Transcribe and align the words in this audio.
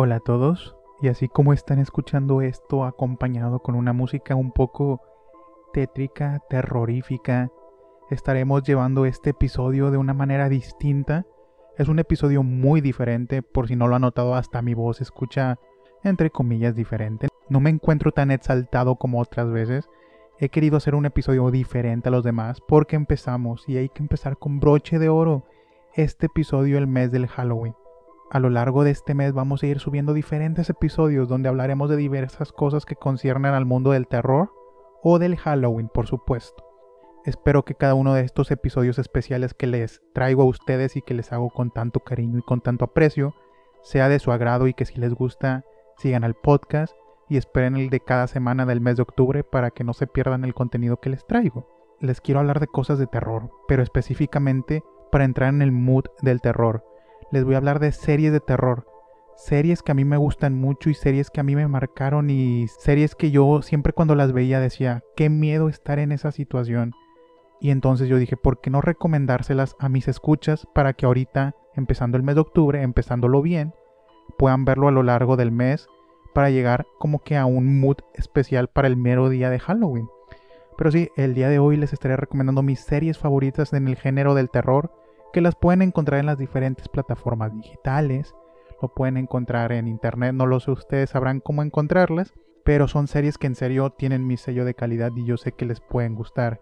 Hola 0.00 0.14
a 0.14 0.20
todos, 0.20 0.76
y 1.02 1.08
así 1.08 1.26
como 1.26 1.52
están 1.52 1.80
escuchando 1.80 2.40
esto 2.40 2.84
acompañado 2.84 3.58
con 3.58 3.74
una 3.74 3.92
música 3.92 4.36
un 4.36 4.52
poco 4.52 5.02
tétrica, 5.72 6.40
terrorífica, 6.48 7.50
estaremos 8.08 8.62
llevando 8.62 9.06
este 9.06 9.30
episodio 9.30 9.90
de 9.90 9.96
una 9.96 10.14
manera 10.14 10.48
distinta. 10.48 11.26
Es 11.76 11.88
un 11.88 11.98
episodio 11.98 12.44
muy 12.44 12.80
diferente, 12.80 13.42
por 13.42 13.66
si 13.66 13.74
no 13.74 13.88
lo 13.88 13.96
han 13.96 14.02
notado, 14.02 14.36
hasta 14.36 14.62
mi 14.62 14.72
voz 14.72 15.00
escucha 15.00 15.58
entre 16.04 16.30
comillas 16.30 16.76
diferente. 16.76 17.26
No 17.48 17.58
me 17.58 17.70
encuentro 17.70 18.12
tan 18.12 18.30
exaltado 18.30 18.94
como 18.94 19.20
otras 19.20 19.50
veces. 19.50 19.88
He 20.38 20.48
querido 20.48 20.76
hacer 20.76 20.94
un 20.94 21.06
episodio 21.06 21.50
diferente 21.50 22.08
a 22.08 22.12
los 22.12 22.22
demás 22.22 22.60
porque 22.68 22.94
empezamos 22.94 23.68
y 23.68 23.78
hay 23.78 23.88
que 23.88 24.04
empezar 24.04 24.38
con 24.38 24.60
broche 24.60 25.00
de 25.00 25.08
oro 25.08 25.42
este 25.94 26.26
episodio 26.26 26.78
el 26.78 26.86
mes 26.86 27.10
del 27.10 27.26
Halloween. 27.26 27.74
A 28.30 28.40
lo 28.40 28.50
largo 28.50 28.84
de 28.84 28.90
este 28.90 29.14
mes 29.14 29.32
vamos 29.32 29.62
a 29.62 29.66
ir 29.66 29.80
subiendo 29.80 30.12
diferentes 30.12 30.68
episodios 30.68 31.28
donde 31.28 31.48
hablaremos 31.48 31.88
de 31.88 31.96
diversas 31.96 32.52
cosas 32.52 32.84
que 32.84 32.94
conciernen 32.94 33.54
al 33.54 33.64
mundo 33.64 33.92
del 33.92 34.06
terror 34.06 34.52
o 35.02 35.18
del 35.18 35.38
Halloween, 35.38 35.88
por 35.88 36.06
supuesto. 36.06 36.62
Espero 37.24 37.64
que 37.64 37.74
cada 37.74 37.94
uno 37.94 38.12
de 38.12 38.22
estos 38.22 38.50
episodios 38.50 38.98
especiales 38.98 39.54
que 39.54 39.66
les 39.66 40.02
traigo 40.12 40.42
a 40.42 40.46
ustedes 40.46 40.94
y 40.96 41.00
que 41.00 41.14
les 41.14 41.32
hago 41.32 41.48
con 41.48 41.70
tanto 41.70 42.00
cariño 42.00 42.38
y 42.38 42.42
con 42.42 42.60
tanto 42.60 42.84
aprecio 42.84 43.34
sea 43.82 44.10
de 44.10 44.18
su 44.18 44.30
agrado 44.30 44.66
y 44.66 44.74
que 44.74 44.84
si 44.84 45.00
les 45.00 45.14
gusta 45.14 45.64
sigan 45.96 46.22
al 46.22 46.34
podcast 46.34 46.94
y 47.30 47.38
esperen 47.38 47.76
el 47.76 47.88
de 47.88 48.00
cada 48.00 48.26
semana 48.26 48.66
del 48.66 48.82
mes 48.82 48.96
de 48.96 49.02
octubre 49.04 49.42
para 49.42 49.70
que 49.70 49.84
no 49.84 49.94
se 49.94 50.06
pierdan 50.06 50.44
el 50.44 50.52
contenido 50.52 50.98
que 50.98 51.08
les 51.08 51.26
traigo. 51.26 51.66
Les 51.98 52.20
quiero 52.20 52.40
hablar 52.40 52.60
de 52.60 52.66
cosas 52.66 52.98
de 52.98 53.06
terror, 53.06 53.50
pero 53.66 53.82
específicamente 53.82 54.82
para 55.10 55.24
entrar 55.24 55.48
en 55.48 55.62
el 55.62 55.72
mood 55.72 56.04
del 56.20 56.42
terror 56.42 56.84
les 57.30 57.44
voy 57.44 57.54
a 57.54 57.58
hablar 57.58 57.78
de 57.78 57.92
series 57.92 58.32
de 58.32 58.40
terror. 58.40 58.86
Series 59.36 59.82
que 59.82 59.92
a 59.92 59.94
mí 59.94 60.04
me 60.04 60.16
gustan 60.16 60.54
mucho 60.54 60.90
y 60.90 60.94
series 60.94 61.30
que 61.30 61.40
a 61.40 61.44
mí 61.44 61.54
me 61.54 61.68
marcaron 61.68 62.30
y 62.30 62.66
series 62.68 63.14
que 63.14 63.30
yo 63.30 63.62
siempre 63.62 63.92
cuando 63.92 64.14
las 64.14 64.32
veía 64.32 64.60
decía, 64.60 65.04
qué 65.14 65.28
miedo 65.28 65.68
estar 65.68 65.98
en 65.98 66.10
esa 66.10 66.32
situación. 66.32 66.92
Y 67.60 67.70
entonces 67.70 68.08
yo 68.08 68.16
dije, 68.16 68.36
¿por 68.36 68.60
qué 68.60 68.70
no 68.70 68.80
recomendárselas 68.80 69.76
a 69.78 69.88
mis 69.88 70.08
escuchas 70.08 70.66
para 70.74 70.92
que 70.92 71.06
ahorita, 71.06 71.54
empezando 71.74 72.16
el 72.16 72.22
mes 72.22 72.34
de 72.34 72.40
octubre, 72.40 72.82
empezándolo 72.82 73.42
bien, 73.42 73.74
puedan 74.38 74.64
verlo 74.64 74.88
a 74.88 74.92
lo 74.92 75.02
largo 75.02 75.36
del 75.36 75.52
mes 75.52 75.86
para 76.34 76.50
llegar 76.50 76.86
como 76.98 77.20
que 77.20 77.36
a 77.36 77.46
un 77.46 77.80
mood 77.80 77.98
especial 78.14 78.68
para 78.68 78.88
el 78.88 78.96
mero 78.96 79.28
día 79.28 79.50
de 79.50 79.58
Halloween? 79.58 80.08
Pero 80.76 80.90
sí, 80.90 81.10
el 81.16 81.34
día 81.34 81.48
de 81.48 81.58
hoy 81.58 81.76
les 81.76 81.92
estaré 81.92 82.16
recomendando 82.16 82.62
mis 82.62 82.80
series 82.80 83.18
favoritas 83.18 83.72
en 83.72 83.88
el 83.88 83.96
género 83.96 84.34
del 84.34 84.50
terror 84.50 84.92
que 85.32 85.40
las 85.40 85.54
pueden 85.54 85.82
encontrar 85.82 86.20
en 86.20 86.26
las 86.26 86.38
diferentes 86.38 86.88
plataformas 86.88 87.52
digitales, 87.54 88.34
lo 88.80 88.88
pueden 88.88 89.16
encontrar 89.16 89.72
en 89.72 89.88
internet, 89.88 90.34
no 90.34 90.46
lo 90.46 90.60
sé, 90.60 90.70
ustedes 90.70 91.10
sabrán 91.10 91.40
cómo 91.40 91.62
encontrarlas, 91.62 92.32
pero 92.64 92.86
son 92.88 93.08
series 93.08 93.38
que 93.38 93.46
en 93.46 93.54
serio 93.54 93.90
tienen 93.90 94.26
mi 94.26 94.36
sello 94.36 94.64
de 94.64 94.74
calidad 94.74 95.12
y 95.16 95.24
yo 95.24 95.36
sé 95.36 95.52
que 95.52 95.66
les 95.66 95.80
pueden 95.80 96.14
gustar. 96.14 96.60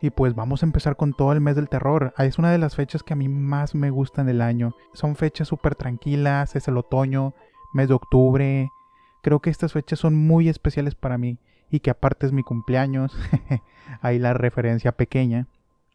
Y 0.00 0.10
pues 0.10 0.34
vamos 0.34 0.62
a 0.62 0.66
empezar 0.66 0.96
con 0.96 1.12
todo 1.12 1.32
el 1.32 1.40
mes 1.40 1.56
del 1.56 1.68
terror. 1.68 2.14
Ah, 2.16 2.24
es 2.24 2.38
una 2.38 2.52
de 2.52 2.58
las 2.58 2.76
fechas 2.76 3.02
que 3.02 3.14
a 3.14 3.16
mí 3.16 3.28
más 3.28 3.74
me 3.74 3.90
gustan 3.90 4.26
del 4.26 4.42
año. 4.42 4.76
Son 4.92 5.16
fechas 5.16 5.48
súper 5.48 5.74
tranquilas, 5.74 6.54
es 6.54 6.68
el 6.68 6.76
otoño, 6.76 7.34
mes 7.72 7.88
de 7.88 7.94
octubre. 7.94 8.70
Creo 9.22 9.40
que 9.40 9.50
estas 9.50 9.72
fechas 9.72 9.98
son 9.98 10.14
muy 10.14 10.48
especiales 10.48 10.94
para 10.94 11.18
mí 11.18 11.38
y 11.68 11.80
que 11.80 11.90
aparte 11.90 12.26
es 12.26 12.32
mi 12.32 12.44
cumpleaños. 12.44 13.16
Ahí 14.00 14.20
la 14.20 14.34
referencia 14.34 14.92
pequeña. 14.92 15.48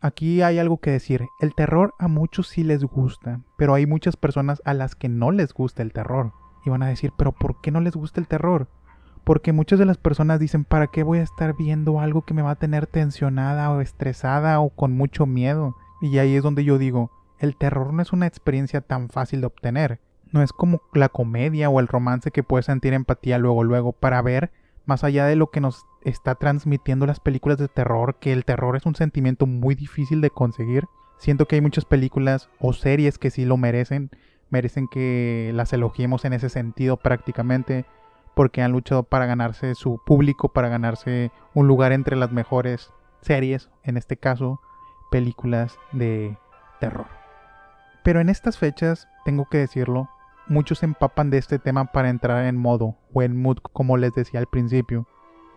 Aquí 0.04 0.42
hay 0.42 0.60
algo 0.60 0.80
que 0.80 0.92
decir. 0.92 1.30
El 1.40 1.56
terror 1.56 1.96
a 1.98 2.10
muchos 2.10 2.50
sí 2.50 2.66
les 2.66 2.84
gusta, 2.84 3.40
pero 3.56 3.74
hay 3.74 3.86
muchas 3.86 4.18
personas 4.18 4.62
a 4.66 4.74
las 4.74 4.96
que 4.96 5.08
no 5.08 5.32
les 5.32 5.54
gusta 5.54 5.82
el 5.82 5.94
terror. 5.94 6.34
Y 6.66 6.70
van 6.70 6.84
a 6.84 6.88
decir, 6.88 7.14
pero 7.18 7.32
¿por 7.32 7.62
qué 7.62 7.72
no 7.72 7.80
les 7.80 7.96
gusta 7.96 8.20
el 8.20 8.28
terror? 8.28 8.68
Porque 9.24 9.54
muchas 9.54 9.80
de 9.80 9.86
las 9.86 9.98
personas 9.98 10.42
dicen, 10.42 10.66
¿para 10.66 10.88
qué 10.88 11.04
voy 11.04 11.20
a 11.20 11.24
estar 11.24 11.56
viendo 11.56 12.02
algo 12.02 12.24
que 12.24 12.34
me 12.34 12.42
va 12.42 12.52
a 12.52 12.60
tener 12.60 12.86
tensionada 12.86 13.72
o 13.72 13.80
estresada 13.80 14.60
o 14.60 14.72
con 14.72 14.92
mucho 14.92 15.26
miedo? 15.26 15.78
Y 16.02 16.18
ahí 16.18 16.36
es 16.36 16.44
donde 16.44 16.66
yo 16.66 16.78
digo, 16.78 17.10
el 17.40 17.56
terror 17.56 17.94
no 17.94 18.02
es 18.02 18.12
una 18.12 18.28
experiencia 18.28 18.82
tan 18.82 19.08
fácil 19.08 19.40
de 19.40 19.48
obtener. 19.48 20.02
No 20.34 20.42
es 20.42 20.52
como 20.52 20.82
la 20.94 21.08
comedia 21.08 21.70
o 21.70 21.80
el 21.80 21.88
romance 21.88 22.30
que 22.32 22.44
puedes 22.44 22.66
sentir 22.66 22.92
empatía 22.92 23.38
luego 23.38 23.64
luego 23.64 23.94
para 23.94 24.22
ver 24.22 24.52
más 24.86 25.06
allá 25.06 25.28
de 25.28 25.38
lo 25.38 25.50
que 25.50 25.62
nos 25.62 25.86
está 26.04 26.36
transmitiendo 26.36 27.06
las 27.06 27.20
películas 27.20 27.58
de 27.58 27.68
terror, 27.68 28.16
que 28.20 28.34
el 28.34 28.46
terror 28.46 28.76
es 28.76 28.86
un 28.86 28.96
sentimiento 28.96 29.46
muy 29.46 29.76
difícil 29.76 30.22
de 30.22 30.30
conseguir. 30.30 30.86
Siento 31.18 31.48
que 31.48 31.56
hay 31.56 31.62
muchas 31.62 31.86
películas 31.86 32.50
o 32.60 32.74
series 32.74 33.18
que 33.18 33.32
sí 33.32 33.46
lo 33.46 33.58
merecen, 33.58 34.10
merecen 34.50 34.88
que 34.88 35.52
las 35.54 35.74
elogiemos 35.74 36.26
en 36.26 36.34
ese 36.34 36.50
sentido 36.50 36.98
prácticamente, 36.98 37.86
porque 38.36 38.62
han 38.62 38.72
luchado 38.72 39.04
para 39.04 39.26
ganarse 39.26 39.76
su 39.76 40.02
público, 40.06 40.50
para 40.50 40.70
ganarse 40.70 41.32
un 41.54 41.68
lugar 41.68 41.92
entre 41.92 42.16
las 42.16 42.32
mejores 42.32 42.92
series, 43.22 43.70
en 43.84 43.98
este 43.98 44.18
caso, 44.18 44.60
películas 45.12 45.78
de 45.92 46.38
terror. 46.80 47.08
Pero 48.04 48.20
en 48.20 48.30
estas 48.30 48.58
fechas, 48.58 49.08
tengo 49.24 49.48
que 49.50 49.60
decirlo, 49.60 50.10
muchos 50.48 50.84
empapan 50.84 51.30
de 51.30 51.38
este 51.38 51.60
tema 51.60 51.86
para 51.86 52.10
entrar 52.10 52.46
en 52.46 52.58
modo 52.58 52.98
o 53.14 53.22
en 53.22 53.42
mood 53.42 53.58
como 53.72 53.98
les 53.98 54.14
decía 54.14 54.40
al 54.40 54.48
principio. 54.48 55.08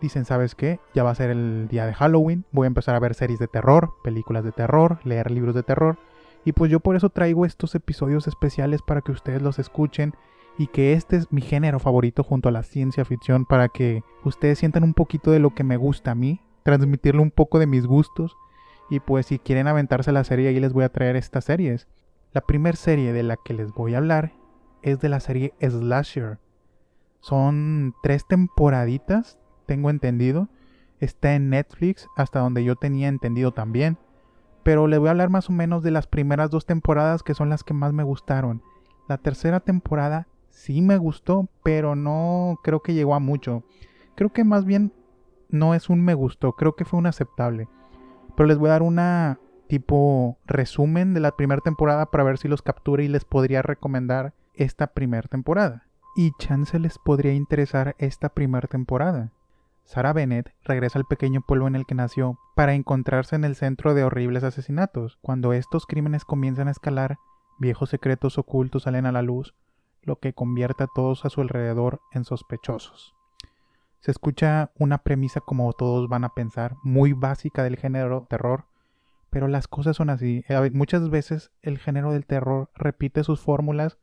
Dicen, 0.01 0.25
¿sabes 0.25 0.53
qué? 0.53 0.79
Ya 0.93 1.03
va 1.03 1.11
a 1.11 1.15
ser 1.15 1.31
el 1.31 1.67
día 1.69 1.85
de 1.85 1.93
Halloween, 1.93 2.45
voy 2.51 2.65
a 2.65 2.67
empezar 2.67 2.95
a 2.95 2.99
ver 2.99 3.15
series 3.15 3.39
de 3.39 3.47
terror, 3.47 3.93
películas 4.03 4.43
de 4.43 4.51
terror, 4.51 4.99
leer 5.03 5.31
libros 5.31 5.55
de 5.55 5.63
terror. 5.63 5.97
Y 6.45 6.51
pues 6.51 6.71
yo 6.71 6.79
por 6.79 6.95
eso 6.95 7.09
traigo 7.09 7.45
estos 7.45 7.73
episodios 7.75 8.27
especiales 8.27 8.81
para 8.81 9.01
que 9.01 9.11
ustedes 9.11 9.41
los 9.41 9.59
escuchen 9.59 10.13
y 10.57 10.67
que 10.67 10.93
este 10.93 11.17
es 11.17 11.31
mi 11.31 11.41
género 11.41 11.79
favorito 11.79 12.23
junto 12.23 12.49
a 12.49 12.51
la 12.51 12.63
ciencia 12.63 13.05
ficción 13.05 13.45
para 13.45 13.69
que 13.69 14.03
ustedes 14.23 14.59
sientan 14.59 14.83
un 14.83 14.93
poquito 14.93 15.31
de 15.31 15.39
lo 15.39 15.53
que 15.53 15.63
me 15.63 15.77
gusta 15.77 16.11
a 16.11 16.15
mí, 16.15 16.41
transmitirle 16.63 17.21
un 17.21 17.31
poco 17.31 17.59
de 17.59 17.67
mis 17.67 17.85
gustos 17.85 18.35
y 18.89 18.99
pues 18.99 19.25
si 19.27 19.39
quieren 19.39 19.67
aventarse 19.67 20.11
la 20.11 20.23
serie 20.23 20.49
ahí 20.49 20.59
les 20.59 20.73
voy 20.73 20.83
a 20.83 20.91
traer 20.91 21.15
estas 21.15 21.45
series. 21.45 21.87
La 22.33 22.41
primera 22.41 22.77
serie 22.77 23.13
de 23.13 23.23
la 23.23 23.37
que 23.37 23.53
les 23.53 23.71
voy 23.71 23.93
a 23.93 23.97
hablar 23.97 24.33
es 24.81 24.99
de 24.99 25.09
la 25.09 25.19
serie 25.19 25.53
Slasher. 25.59 26.39
Son 27.19 27.93
tres 28.03 28.25
temporaditas, 28.27 29.37
tengo 29.67 29.91
entendido. 29.91 30.49
Está 30.99 31.35
en 31.35 31.51
Netflix, 31.51 32.07
hasta 32.17 32.39
donde 32.39 32.63
yo 32.63 32.75
tenía 32.75 33.07
entendido 33.07 33.51
también. 33.51 33.99
Pero 34.63 34.87
le 34.87 34.97
voy 34.97 35.09
a 35.09 35.11
hablar 35.11 35.29
más 35.29 35.49
o 35.49 35.53
menos 35.53 35.83
de 35.83 35.91
las 35.91 36.07
primeras 36.07 36.49
dos 36.49 36.65
temporadas 36.65 37.21
que 37.21 37.35
son 37.35 37.49
las 37.49 37.63
que 37.63 37.75
más 37.75 37.93
me 37.93 38.03
gustaron. 38.03 38.63
La 39.07 39.19
tercera 39.19 39.59
temporada 39.59 40.27
sí 40.49 40.81
me 40.81 40.97
gustó, 40.97 41.47
pero 41.63 41.95
no 41.95 42.59
creo 42.63 42.81
que 42.81 42.93
llegó 42.95 43.13
a 43.13 43.19
mucho. 43.19 43.63
Creo 44.15 44.33
que 44.33 44.43
más 44.43 44.65
bien 44.65 44.91
no 45.49 45.75
es 45.75 45.89
un 45.89 46.03
me 46.03 46.15
gustó, 46.15 46.53
creo 46.53 46.75
que 46.75 46.83
fue 46.83 46.99
un 46.99 47.05
aceptable. 47.05 47.69
Pero 48.35 48.47
les 48.47 48.57
voy 48.57 48.69
a 48.69 48.73
dar 48.73 48.81
una 48.81 49.39
tipo 49.67 50.37
resumen 50.45 51.13
de 51.13 51.19
la 51.19 51.35
primera 51.35 51.61
temporada 51.61 52.07
para 52.07 52.23
ver 52.23 52.37
si 52.37 52.47
los 52.47 52.61
capture 52.61 53.03
y 53.03 53.07
les 53.07 53.25
podría 53.25 53.61
recomendar 53.61 54.33
esta 54.53 54.87
primera 54.87 55.27
temporada. 55.27 55.87
Y 56.15 56.31
chance 56.39 56.77
les 56.79 56.97
podría 56.97 57.33
interesar 57.33 57.95
esta 57.99 58.29
primera 58.29 58.67
temporada. 58.67 59.31
Sarah 59.87 60.11
Bennett 60.11 60.53
regresa 60.65 60.99
al 60.99 61.05
pequeño 61.05 61.39
pueblo 61.39 61.65
en 61.65 61.75
el 61.75 61.85
que 61.85 61.95
nació 61.95 62.37
para 62.55 62.73
encontrarse 62.73 63.37
en 63.37 63.45
el 63.45 63.55
centro 63.55 63.93
de 63.93 64.03
horribles 64.03 64.43
asesinatos. 64.43 65.17
Cuando 65.21 65.53
estos 65.53 65.85
crímenes 65.85 66.25
comienzan 66.25 66.67
a 66.67 66.71
escalar, 66.71 67.19
viejos 67.57 67.89
secretos 67.91 68.37
ocultos 68.37 68.83
salen 68.83 69.05
a 69.05 69.13
la 69.13 69.21
luz, 69.21 69.55
lo 70.01 70.19
que 70.19 70.33
convierte 70.33 70.83
a 70.83 70.87
todos 70.93 71.23
a 71.23 71.29
su 71.29 71.39
alrededor 71.39 72.01
en 72.11 72.25
sospechosos. 72.25 73.15
Se 74.01 74.11
escucha 74.11 74.71
una 74.77 74.97
premisa 74.97 75.39
como 75.39 75.71
todos 75.71 76.09
van 76.09 76.25
a 76.25 76.33
pensar, 76.33 76.75
muy 76.83 77.13
básica 77.13 77.63
del 77.63 77.77
género 77.77 78.27
terror, 78.29 78.65
pero 79.29 79.47
las 79.47 79.69
cosas 79.69 79.95
son 79.95 80.09
así. 80.09 80.43
Muchas 80.73 81.09
veces 81.09 81.49
el 81.61 81.77
género 81.77 82.11
del 82.11 82.25
terror 82.25 82.69
repite 82.75 83.23
sus 83.23 83.39
fórmulas 83.39 83.97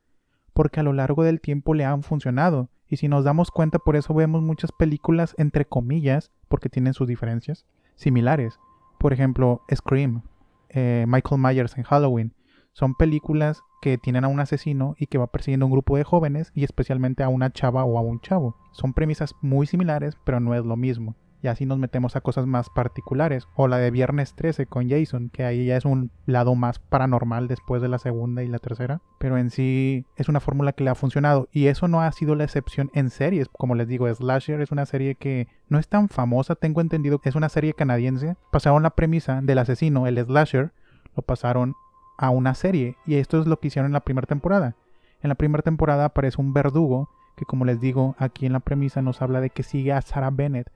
porque 0.55 0.81
a 0.81 0.83
lo 0.83 0.95
largo 0.95 1.25
del 1.25 1.43
tiempo 1.43 1.75
le 1.75 1.85
han 1.85 2.03
funcionado. 2.03 2.71
Y 2.89 2.97
si 2.97 3.09
nos 3.09 3.25
damos 3.25 3.51
cuenta, 3.51 3.79
por 3.79 3.97
eso 3.97 4.15
vemos 4.15 4.43
muchas 4.43 4.73
películas, 4.73 5.35
entre 5.39 5.65
comillas, 5.65 6.31
porque 6.49 6.69
tienen 6.69 6.95
sus 6.95 7.09
diferencias, 7.09 7.67
similares. 7.97 8.59
Por 8.99 9.13
ejemplo, 9.13 9.63
Scream, 9.75 10.23
eh, 10.69 11.05
Michael 11.09 11.41
Myers 11.41 11.77
en 11.77 11.85
Halloween. 11.85 12.33
Son 12.73 12.95
películas 12.95 13.63
que 13.81 13.99
tienen 13.99 14.25
a 14.25 14.29
un 14.29 14.41
asesino 14.41 14.97
y 14.99 15.07
que 15.07 15.19
va 15.19 15.29
persiguiendo 15.29 15.65
a 15.65 15.69
un 15.69 15.73
grupo 15.73 15.97
de 15.97 16.05
jóvenes 16.05 16.51
y 16.55 16.65
especialmente 16.65 17.23
a 17.23 17.29
una 17.29 17.53
chava 17.53 17.85
o 17.85 17.99
a 17.99 18.01
un 18.01 18.21
chavo. 18.21 18.57
Son 18.73 18.93
premisas 18.93 19.35
muy 19.41 19.67
similares, 19.67 20.17
pero 20.25 20.41
no 20.41 20.55
es 20.55 20.65
lo 20.65 20.77
mismo 20.77 21.15
y 21.45 21.49
así 21.49 21.67
nos 21.67 21.79
metemos 21.79 22.17
a 22.17 22.23
cosas 22.23 22.47
más 22.47 22.71
particulares. 22.71 23.47
O 23.55 23.69
la 23.69 23.77
de 23.77 23.91
Viernes 23.91 24.35
13 24.35 24.65
con 24.65 24.89
Jason, 24.89 25.29
que 25.29 25.45
ahí 25.45 25.67
ya 25.67 25.77
es 25.77 25.85
un 25.85 26.11
lado 26.25 26.55
más 26.55 26.79
paranormal 26.79 27.49
después 27.49 27.83
de 27.83 27.89
la 27.89 27.99
segunda 27.99 28.43
y 28.43 28.49
la 28.49 28.59
tercera. 28.59 29.03
Pero 29.19 29.37
en 29.37 29.51
sí 29.51 30.07
es 30.17 30.31
una 30.31 30.41
fórmula 30.41 30.73
que 30.73 30.85
le 30.85 30.91
ha 30.91 30.95
funcionado. 30.95 31.49
Y 31.53 31.67
eso 31.67 31.87
no 31.87 32.01
ha 32.01 32.11
sido 32.13 32.35
la 32.35 32.45
excepción 32.45 32.91
en 32.95 33.11
series. 33.11 33.49
Como 33.49 33.75
les 33.75 33.87
digo, 33.89 34.13
Slasher 34.13 34.63
es 34.63 34.73
una 34.73 34.87
serie 34.87 35.17
que 35.17 35.47
no 35.69 35.79
es 35.79 35.87
tan 35.87 36.09
famosa, 36.09 36.55
tengo 36.55 36.81
entendido 36.81 37.21
es 37.23 37.35
una 37.35 37.51
serie 37.51 37.75
canadiense. 37.75 38.37
Pasaron 38.51 38.83
la 38.83 38.91
premisa 38.91 39.43
del 39.43 39.59
asesino, 39.59 40.07
el 40.07 40.19
Slasher, 40.25 40.73
lo 41.15 41.23
pasaron 41.23 41.75
a 42.17 42.31
una 42.31 42.55
serie. 42.55 42.97
Y 43.05 43.17
esto 43.17 43.39
es 43.39 43.47
lo 43.47 43.61
que 43.61 43.69
hicieron 43.69 43.91
en 43.91 43.93
la 43.93 44.01
primera 44.01 44.27
temporada. 44.27 44.77
En 45.21 45.29
la 45.29 45.35
primera 45.35 45.63
temporada 45.63 46.07
aparece 46.07 46.41
un 46.41 46.55
verdugo 46.55 47.11
que 47.37 47.45
como 47.45 47.65
les 47.67 47.81
digo 47.81 48.15
aquí 48.19 48.47
en 48.47 48.53
la 48.53 48.61
premisa 48.61 49.03
nos 49.03 49.21
habla 49.21 49.41
de 49.41 49.51
que 49.51 49.63
sigue 49.63 49.93
a 49.93 50.01
Sarah 50.01 50.31
Bennett, 50.31 50.71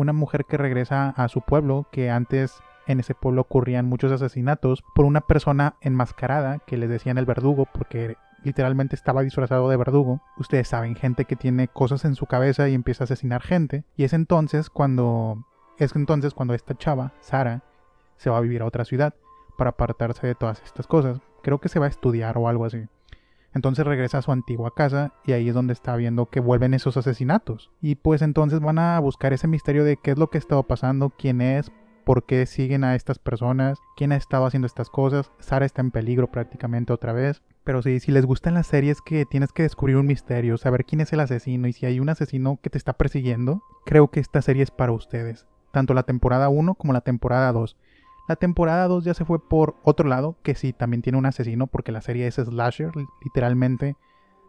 una 0.00 0.12
mujer 0.12 0.44
que 0.46 0.56
regresa 0.56 1.10
a 1.10 1.28
su 1.28 1.42
pueblo, 1.42 1.86
que 1.92 2.10
antes 2.10 2.60
en 2.86 3.00
ese 3.00 3.14
pueblo 3.14 3.42
ocurrían 3.42 3.86
muchos 3.86 4.10
asesinatos 4.10 4.82
por 4.94 5.04
una 5.04 5.20
persona 5.20 5.74
enmascarada 5.80 6.58
que 6.66 6.76
les 6.76 6.88
decían 6.88 7.18
el 7.18 7.26
verdugo 7.26 7.66
porque 7.72 8.16
literalmente 8.42 8.96
estaba 8.96 9.22
disfrazado 9.22 9.68
de 9.68 9.76
verdugo. 9.76 10.22
Ustedes 10.38 10.68
saben, 10.68 10.96
gente 10.96 11.26
que 11.26 11.36
tiene 11.36 11.68
cosas 11.68 12.04
en 12.04 12.14
su 12.14 12.26
cabeza 12.26 12.68
y 12.68 12.74
empieza 12.74 13.04
a 13.04 13.06
asesinar 13.06 13.42
gente. 13.42 13.84
Y 13.96 14.04
es 14.04 14.12
entonces 14.12 14.70
cuando 14.70 15.44
es 15.78 15.94
entonces 15.94 16.34
cuando 16.34 16.54
esta 16.54 16.74
chava, 16.74 17.12
Sara, 17.20 17.62
se 18.16 18.30
va 18.30 18.38
a 18.38 18.42
vivir 18.42 18.62
a 18.62 18.66
otra 18.66 18.84
ciudad 18.84 19.14
para 19.56 19.70
apartarse 19.70 20.26
de 20.26 20.34
todas 20.34 20.62
estas 20.62 20.86
cosas. 20.86 21.20
Creo 21.42 21.58
que 21.58 21.68
se 21.68 21.78
va 21.78 21.86
a 21.86 21.90
estudiar 21.90 22.36
o 22.38 22.48
algo 22.48 22.64
así. 22.64 22.86
Entonces 23.54 23.86
regresa 23.86 24.18
a 24.18 24.22
su 24.22 24.32
antigua 24.32 24.74
casa 24.74 25.12
y 25.24 25.32
ahí 25.32 25.48
es 25.48 25.54
donde 25.54 25.72
está 25.72 25.96
viendo 25.96 26.26
que 26.26 26.40
vuelven 26.40 26.74
esos 26.74 26.96
asesinatos. 26.96 27.70
Y 27.80 27.96
pues 27.96 28.22
entonces 28.22 28.60
van 28.60 28.78
a 28.78 28.98
buscar 29.00 29.32
ese 29.32 29.48
misterio 29.48 29.84
de 29.84 29.96
qué 29.96 30.12
es 30.12 30.18
lo 30.18 30.30
que 30.30 30.38
ha 30.38 30.40
estado 30.40 30.62
pasando, 30.62 31.10
quién 31.10 31.40
es, 31.40 31.72
por 32.04 32.24
qué 32.24 32.46
siguen 32.46 32.84
a 32.84 32.94
estas 32.94 33.18
personas, 33.18 33.78
quién 33.96 34.12
ha 34.12 34.16
estado 34.16 34.46
haciendo 34.46 34.66
estas 34.66 34.90
cosas. 34.90 35.30
Sara 35.38 35.66
está 35.66 35.80
en 35.80 35.90
peligro 35.90 36.30
prácticamente 36.30 36.92
otra 36.92 37.12
vez. 37.12 37.42
Pero 37.64 37.82
sí, 37.82 38.00
si 38.00 38.10
les 38.10 38.24
gustan 38.24 38.54
las 38.54 38.66
series 38.66 39.00
que 39.00 39.26
tienes 39.26 39.52
que 39.52 39.62
descubrir 39.62 39.96
un 39.96 40.06
misterio, 40.06 40.56
saber 40.56 40.84
quién 40.84 41.00
es 41.00 41.12
el 41.12 41.20
asesino 41.20 41.68
y 41.68 41.72
si 41.72 41.86
hay 41.86 42.00
un 42.00 42.08
asesino 42.08 42.58
que 42.62 42.70
te 42.70 42.78
está 42.78 42.94
persiguiendo, 42.94 43.62
creo 43.84 44.08
que 44.08 44.20
esta 44.20 44.42
serie 44.42 44.62
es 44.62 44.70
para 44.70 44.92
ustedes. 44.92 45.46
Tanto 45.70 45.94
la 45.94 46.02
temporada 46.02 46.48
1 46.48 46.74
como 46.74 46.92
la 46.92 47.02
temporada 47.02 47.52
2. 47.52 47.76
La 48.30 48.36
temporada 48.36 48.86
2 48.86 49.02
ya 49.02 49.12
se 49.12 49.24
fue 49.24 49.40
por 49.40 49.74
otro 49.82 50.08
lado, 50.08 50.36
que 50.44 50.54
sí, 50.54 50.72
también 50.72 51.02
tiene 51.02 51.18
un 51.18 51.26
asesino, 51.26 51.66
porque 51.66 51.90
la 51.90 52.00
serie 52.00 52.28
es 52.28 52.36
slasher, 52.36 52.92
literalmente 53.24 53.96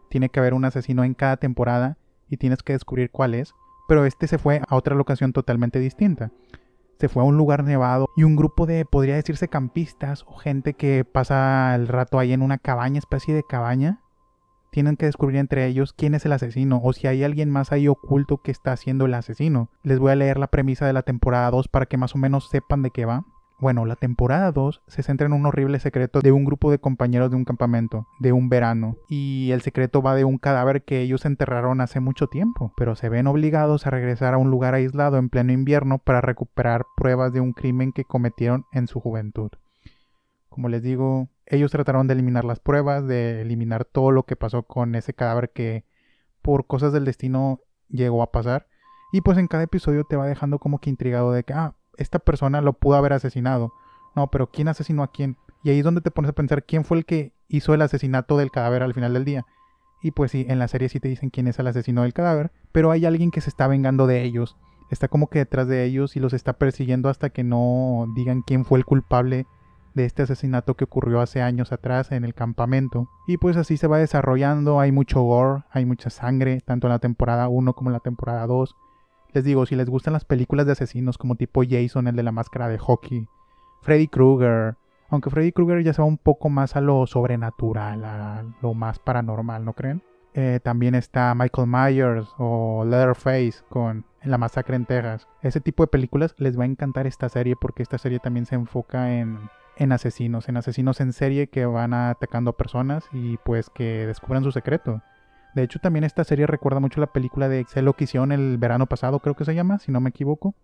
tiene 0.08 0.28
que 0.28 0.38
haber 0.38 0.54
un 0.54 0.64
asesino 0.64 1.02
en 1.02 1.14
cada 1.14 1.36
temporada 1.36 1.98
y 2.30 2.36
tienes 2.36 2.62
que 2.62 2.74
descubrir 2.74 3.10
cuál 3.10 3.34
es, 3.34 3.54
pero 3.88 4.06
este 4.06 4.28
se 4.28 4.38
fue 4.38 4.62
a 4.68 4.76
otra 4.76 4.94
locación 4.94 5.32
totalmente 5.32 5.80
distinta. 5.80 6.30
Se 7.00 7.08
fue 7.08 7.24
a 7.24 7.26
un 7.26 7.36
lugar 7.36 7.64
nevado 7.64 8.08
y 8.16 8.22
un 8.22 8.36
grupo 8.36 8.66
de, 8.66 8.84
podría 8.84 9.16
decirse, 9.16 9.48
campistas 9.48 10.22
o 10.28 10.36
gente 10.36 10.74
que 10.74 11.04
pasa 11.04 11.74
el 11.74 11.88
rato 11.88 12.20
ahí 12.20 12.32
en 12.32 12.42
una 12.42 12.58
cabaña, 12.58 13.00
especie 13.00 13.34
de 13.34 13.42
cabaña. 13.42 14.00
Tienen 14.70 14.96
que 14.96 15.06
descubrir 15.06 15.38
entre 15.38 15.66
ellos 15.66 15.92
quién 15.92 16.14
es 16.14 16.24
el 16.24 16.34
asesino 16.34 16.80
o 16.84 16.92
si 16.92 17.08
hay 17.08 17.24
alguien 17.24 17.50
más 17.50 17.72
ahí 17.72 17.88
oculto 17.88 18.42
que 18.42 18.52
está 18.52 18.70
haciendo 18.70 19.06
el 19.06 19.14
asesino. 19.14 19.70
Les 19.82 19.98
voy 19.98 20.12
a 20.12 20.14
leer 20.14 20.38
la 20.38 20.46
premisa 20.46 20.86
de 20.86 20.92
la 20.92 21.02
temporada 21.02 21.50
2 21.50 21.66
para 21.66 21.86
que 21.86 21.96
más 21.96 22.14
o 22.14 22.18
menos 22.18 22.48
sepan 22.48 22.82
de 22.82 22.92
qué 22.92 23.06
va. 23.06 23.24
Bueno, 23.62 23.86
la 23.86 23.94
temporada 23.94 24.50
2 24.50 24.82
se 24.88 25.04
centra 25.04 25.28
en 25.28 25.32
un 25.32 25.46
horrible 25.46 25.78
secreto 25.78 26.18
de 26.18 26.32
un 26.32 26.44
grupo 26.44 26.72
de 26.72 26.80
compañeros 26.80 27.30
de 27.30 27.36
un 27.36 27.44
campamento, 27.44 28.08
de 28.18 28.32
un 28.32 28.48
verano, 28.48 28.96
y 29.08 29.52
el 29.52 29.62
secreto 29.62 30.02
va 30.02 30.16
de 30.16 30.24
un 30.24 30.38
cadáver 30.38 30.82
que 30.82 31.00
ellos 31.00 31.24
enterraron 31.26 31.80
hace 31.80 32.00
mucho 32.00 32.26
tiempo, 32.26 32.72
pero 32.76 32.96
se 32.96 33.08
ven 33.08 33.28
obligados 33.28 33.86
a 33.86 33.90
regresar 33.90 34.34
a 34.34 34.38
un 34.38 34.50
lugar 34.50 34.74
aislado 34.74 35.16
en 35.16 35.28
pleno 35.28 35.52
invierno 35.52 35.98
para 35.98 36.20
recuperar 36.20 36.86
pruebas 36.96 37.32
de 37.32 37.38
un 37.38 37.52
crimen 37.52 37.92
que 37.92 38.04
cometieron 38.04 38.64
en 38.72 38.88
su 38.88 38.98
juventud. 38.98 39.52
Como 40.48 40.68
les 40.68 40.82
digo, 40.82 41.28
ellos 41.46 41.70
trataron 41.70 42.08
de 42.08 42.14
eliminar 42.14 42.44
las 42.44 42.58
pruebas, 42.58 43.06
de 43.06 43.42
eliminar 43.42 43.84
todo 43.84 44.10
lo 44.10 44.24
que 44.24 44.34
pasó 44.34 44.64
con 44.64 44.96
ese 44.96 45.14
cadáver 45.14 45.52
que 45.52 45.84
por 46.42 46.66
cosas 46.66 46.92
del 46.92 47.04
destino 47.04 47.60
llegó 47.88 48.24
a 48.24 48.32
pasar. 48.32 48.66
Y 49.12 49.20
pues 49.20 49.38
en 49.38 49.46
cada 49.46 49.62
episodio 49.62 50.02
te 50.02 50.16
va 50.16 50.26
dejando 50.26 50.58
como 50.58 50.80
que 50.80 50.90
intrigado 50.90 51.30
de 51.30 51.44
que, 51.44 51.52
ah, 51.52 51.76
esta 52.02 52.18
persona 52.18 52.60
lo 52.60 52.74
pudo 52.74 52.96
haber 52.96 53.12
asesinado. 53.12 53.72
No, 54.14 54.30
pero 54.30 54.50
¿quién 54.50 54.68
asesinó 54.68 55.02
a 55.02 55.10
quién? 55.10 55.36
Y 55.62 55.70
ahí 55.70 55.78
es 55.78 55.84
donde 55.84 56.00
te 56.00 56.10
pones 56.10 56.30
a 56.30 56.34
pensar 56.34 56.64
quién 56.64 56.84
fue 56.84 56.98
el 56.98 57.06
que 57.06 57.32
hizo 57.48 57.74
el 57.74 57.82
asesinato 57.82 58.36
del 58.36 58.50
cadáver 58.50 58.82
al 58.82 58.94
final 58.94 59.14
del 59.14 59.24
día. 59.24 59.46
Y 60.02 60.10
pues 60.10 60.32
sí, 60.32 60.44
en 60.48 60.58
la 60.58 60.68
serie 60.68 60.88
sí 60.88 60.98
te 61.00 61.08
dicen 61.08 61.30
quién 61.30 61.46
es 61.46 61.58
el 61.58 61.66
asesino 61.68 62.02
del 62.02 62.12
cadáver, 62.12 62.50
pero 62.72 62.90
hay 62.90 63.06
alguien 63.06 63.30
que 63.30 63.40
se 63.40 63.48
está 63.48 63.68
vengando 63.68 64.06
de 64.06 64.22
ellos. 64.22 64.56
Está 64.90 65.08
como 65.08 65.28
que 65.28 65.38
detrás 65.38 65.68
de 65.68 65.84
ellos 65.84 66.16
y 66.16 66.20
los 66.20 66.32
está 66.32 66.54
persiguiendo 66.54 67.08
hasta 67.08 67.30
que 67.30 67.44
no 67.44 68.06
digan 68.14 68.42
quién 68.42 68.64
fue 68.64 68.78
el 68.78 68.84
culpable 68.84 69.46
de 69.94 70.04
este 70.04 70.22
asesinato 70.22 70.74
que 70.74 70.84
ocurrió 70.84 71.20
hace 71.20 71.42
años 71.42 71.72
atrás 71.72 72.12
en 72.12 72.24
el 72.24 72.34
campamento. 72.34 73.08
Y 73.26 73.36
pues 73.36 73.56
así 73.56 73.76
se 73.76 73.86
va 73.86 73.98
desarrollando, 73.98 74.80
hay 74.80 74.92
mucho 74.92 75.22
gore, 75.22 75.62
hay 75.70 75.84
mucha 75.84 76.10
sangre, 76.10 76.60
tanto 76.60 76.88
en 76.88 76.92
la 76.92 76.98
temporada 76.98 77.48
1 77.48 77.72
como 77.74 77.90
en 77.90 77.94
la 77.94 78.00
temporada 78.00 78.46
2. 78.46 78.76
Les 79.32 79.44
digo, 79.44 79.64
si 79.66 79.76
les 79.76 79.88
gustan 79.88 80.12
las 80.12 80.24
películas 80.24 80.66
de 80.66 80.72
asesinos 80.72 81.16
como 81.16 81.36
tipo 81.36 81.62
Jason, 81.68 82.06
el 82.06 82.16
de 82.16 82.22
la 82.22 82.32
máscara 82.32 82.68
de 82.68 82.78
hockey, 82.78 83.26
Freddy 83.80 84.08
Krueger, 84.08 84.76
aunque 85.08 85.30
Freddy 85.30 85.52
Krueger 85.52 85.82
ya 85.82 85.92
se 85.92 86.02
va 86.02 86.08
un 86.08 86.18
poco 86.18 86.48
más 86.48 86.76
a 86.76 86.80
lo 86.80 87.06
sobrenatural, 87.06 88.04
a 88.04 88.44
lo 88.60 88.74
más 88.74 88.98
paranormal, 88.98 89.64
¿no 89.64 89.72
creen? 89.72 90.02
Eh, 90.34 90.60
también 90.62 90.94
está 90.94 91.34
Michael 91.34 91.68
Myers 91.68 92.28
o 92.38 92.84
Leatherface 92.86 93.62
con 93.68 94.04
La 94.22 94.38
Masacre 94.38 94.76
en 94.76 94.86
Texas. 94.86 95.28
Ese 95.42 95.60
tipo 95.60 95.82
de 95.82 95.88
películas 95.88 96.34
les 96.38 96.58
va 96.58 96.62
a 96.62 96.66
encantar 96.66 97.06
esta 97.06 97.28
serie 97.28 97.56
porque 97.56 97.82
esta 97.82 97.98
serie 97.98 98.18
también 98.18 98.46
se 98.46 98.54
enfoca 98.54 99.14
en, 99.14 99.38
en 99.76 99.92
asesinos, 99.92 100.48
en 100.48 100.56
asesinos 100.56 101.00
en 101.00 101.12
serie 101.12 101.48
que 101.48 101.66
van 101.66 101.92
atacando 101.92 102.52
a 102.52 102.56
personas 102.56 103.04
y 103.12 103.36
pues 103.38 103.68
que 103.68 104.06
descubran 104.06 104.44
su 104.44 104.52
secreto. 104.52 105.02
De 105.54 105.62
hecho, 105.62 105.78
también 105.78 106.04
esta 106.04 106.24
serie 106.24 106.46
recuerda 106.46 106.80
mucho 106.80 107.00
la 107.00 107.12
película 107.12 107.48
de 107.48 107.60
Excel 107.60 107.92
que 107.94 108.04
hicieron 108.04 108.32
el 108.32 108.56
verano 108.58 108.86
pasado, 108.86 109.20
creo 109.20 109.34
que 109.34 109.44
se 109.44 109.54
llama, 109.54 109.78
si 109.78 109.92
no 109.92 110.00
me 110.00 110.10
equivoco. 110.10 110.54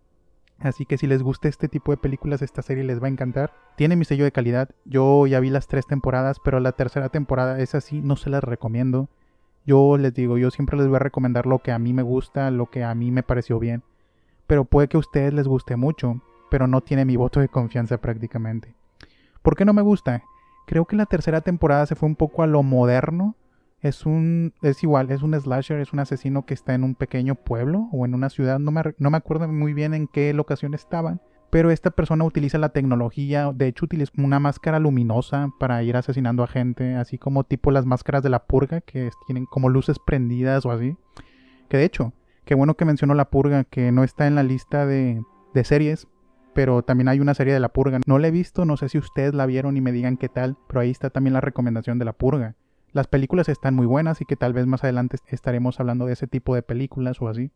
Así 0.59 0.85
que 0.85 0.97
si 0.97 1.07
les 1.07 1.23
gusta 1.23 1.47
este 1.47 1.69
tipo 1.69 1.91
de 1.91 1.97
películas, 1.97 2.41
esta 2.41 2.61
serie 2.61 2.83
les 2.83 3.01
va 3.01 3.07
a 3.07 3.11
encantar. 3.11 3.53
Tiene 3.77 3.95
mi 3.95 4.03
sello 4.03 4.25
de 4.25 4.31
calidad. 4.31 4.69
Yo 4.83 5.25
ya 5.25 5.39
vi 5.39 5.49
las 5.49 5.67
tres 5.67 5.87
temporadas, 5.87 6.39
pero 6.43 6.59
la 6.59 6.73
tercera 6.73 7.09
temporada 7.09 7.59
es 7.59 7.75
así, 7.75 8.01
no 8.01 8.17
se 8.17 8.29
las 8.29 8.43
recomiendo. 8.43 9.09
Yo 9.65 9.97
les 9.97 10.13
digo, 10.13 10.37
yo 10.37 10.51
siempre 10.51 10.77
les 10.77 10.87
voy 10.87 10.97
a 10.97 10.99
recomendar 10.99 11.45
lo 11.45 11.59
que 11.59 11.71
a 11.71 11.79
mí 11.79 11.93
me 11.93 12.01
gusta, 12.01 12.51
lo 12.51 12.65
que 12.65 12.83
a 12.83 12.93
mí 12.93 13.11
me 13.11 13.23
pareció 13.23 13.59
bien. 13.59 13.83
Pero 14.47 14.65
puede 14.65 14.87
que 14.87 14.97
a 14.97 15.01
ustedes 15.01 15.33
les 15.33 15.47
guste 15.47 15.75
mucho, 15.75 16.21
pero 16.49 16.67
no 16.67 16.81
tiene 16.81 17.05
mi 17.05 17.15
voto 17.15 17.39
de 17.39 17.47
confianza 17.47 17.99
prácticamente. 17.99 18.73
¿Por 19.41 19.55
qué 19.55 19.63
no 19.63 19.73
me 19.73 19.81
gusta? 19.81 20.23
Creo 20.65 20.85
que 20.85 20.95
la 20.95 21.05
tercera 21.05 21.41
temporada 21.41 21.85
se 21.85 21.95
fue 21.95 22.09
un 22.09 22.15
poco 22.15 22.43
a 22.43 22.47
lo 22.47 22.63
moderno 22.63 23.35
es 23.81 24.05
un 24.05 24.53
es 24.61 24.83
igual, 24.83 25.11
es 25.11 25.21
un 25.21 25.39
slasher, 25.39 25.79
es 25.79 25.93
un 25.93 25.99
asesino 25.99 26.45
que 26.45 26.53
está 26.53 26.73
en 26.73 26.83
un 26.83 26.95
pequeño 26.95 27.35
pueblo 27.35 27.87
o 27.91 28.05
en 28.05 28.13
una 28.13 28.29
ciudad, 28.29 28.59
no 28.59 28.71
me, 28.71 28.81
no 28.97 29.09
me 29.09 29.17
acuerdo 29.17 29.47
muy 29.47 29.73
bien 29.73 29.93
en 29.93 30.07
qué 30.07 30.33
locación 30.33 30.73
estaban, 30.73 31.21
pero 31.49 31.71
esta 31.71 31.91
persona 31.91 32.25
utiliza 32.25 32.57
la 32.57 32.69
tecnología, 32.69 33.51
de 33.53 33.67
hecho 33.67 33.85
utiliza 33.85 34.11
una 34.17 34.39
máscara 34.39 34.79
luminosa 34.79 35.49
para 35.59 35.81
ir 35.83 35.97
asesinando 35.97 36.43
a 36.43 36.47
gente, 36.47 36.95
así 36.95 37.17
como 37.17 37.43
tipo 37.43 37.71
las 37.71 37.85
máscaras 37.85 38.21
de 38.21 38.29
la 38.29 38.45
purga 38.45 38.81
que 38.81 39.09
tienen 39.25 39.45
como 39.45 39.69
luces 39.69 39.97
prendidas 39.99 40.65
o 40.65 40.71
así. 40.71 40.95
Que 41.67 41.77
de 41.77 41.85
hecho, 41.85 42.13
qué 42.45 42.55
bueno 42.55 42.75
que 42.75 42.85
mencionó 42.85 43.15
la 43.15 43.29
purga, 43.29 43.63
que 43.63 43.91
no 43.91 44.03
está 44.03 44.27
en 44.27 44.35
la 44.35 44.43
lista 44.43 44.85
de, 44.85 45.23
de 45.53 45.63
series, 45.63 46.07
pero 46.53 46.83
también 46.83 47.07
hay 47.07 47.19
una 47.19 47.33
serie 47.33 47.53
de 47.53 47.59
la 47.59 47.69
purga. 47.69 47.99
No 48.05 48.19
la 48.19 48.27
he 48.27 48.31
visto, 48.31 48.65
no 48.65 48.77
sé 48.77 48.89
si 48.89 48.97
ustedes 48.97 49.33
la 49.33 49.45
vieron 49.45 49.77
y 49.77 49.81
me 49.81 49.91
digan 49.91 50.17
qué 50.17 50.29
tal, 50.29 50.57
pero 50.67 50.81
ahí 50.81 50.91
está 50.91 51.09
también 51.09 51.33
la 51.33 51.41
recomendación 51.41 51.97
de 51.99 52.05
la 52.05 52.13
purga. 52.13 52.55
Las 52.91 53.07
películas 53.07 53.49
están 53.49 53.75
muy 53.75 53.85
buenas 53.85 54.19
y 54.21 54.25
que 54.25 54.35
tal 54.35 54.53
vez 54.53 54.65
más 54.65 54.83
adelante 54.83 55.17
estaremos 55.27 55.79
hablando 55.79 56.07
de 56.07 56.13
ese 56.13 56.27
tipo 56.27 56.55
de 56.55 56.63
películas 56.63 57.21
o 57.21 57.27
así. 57.27 57.51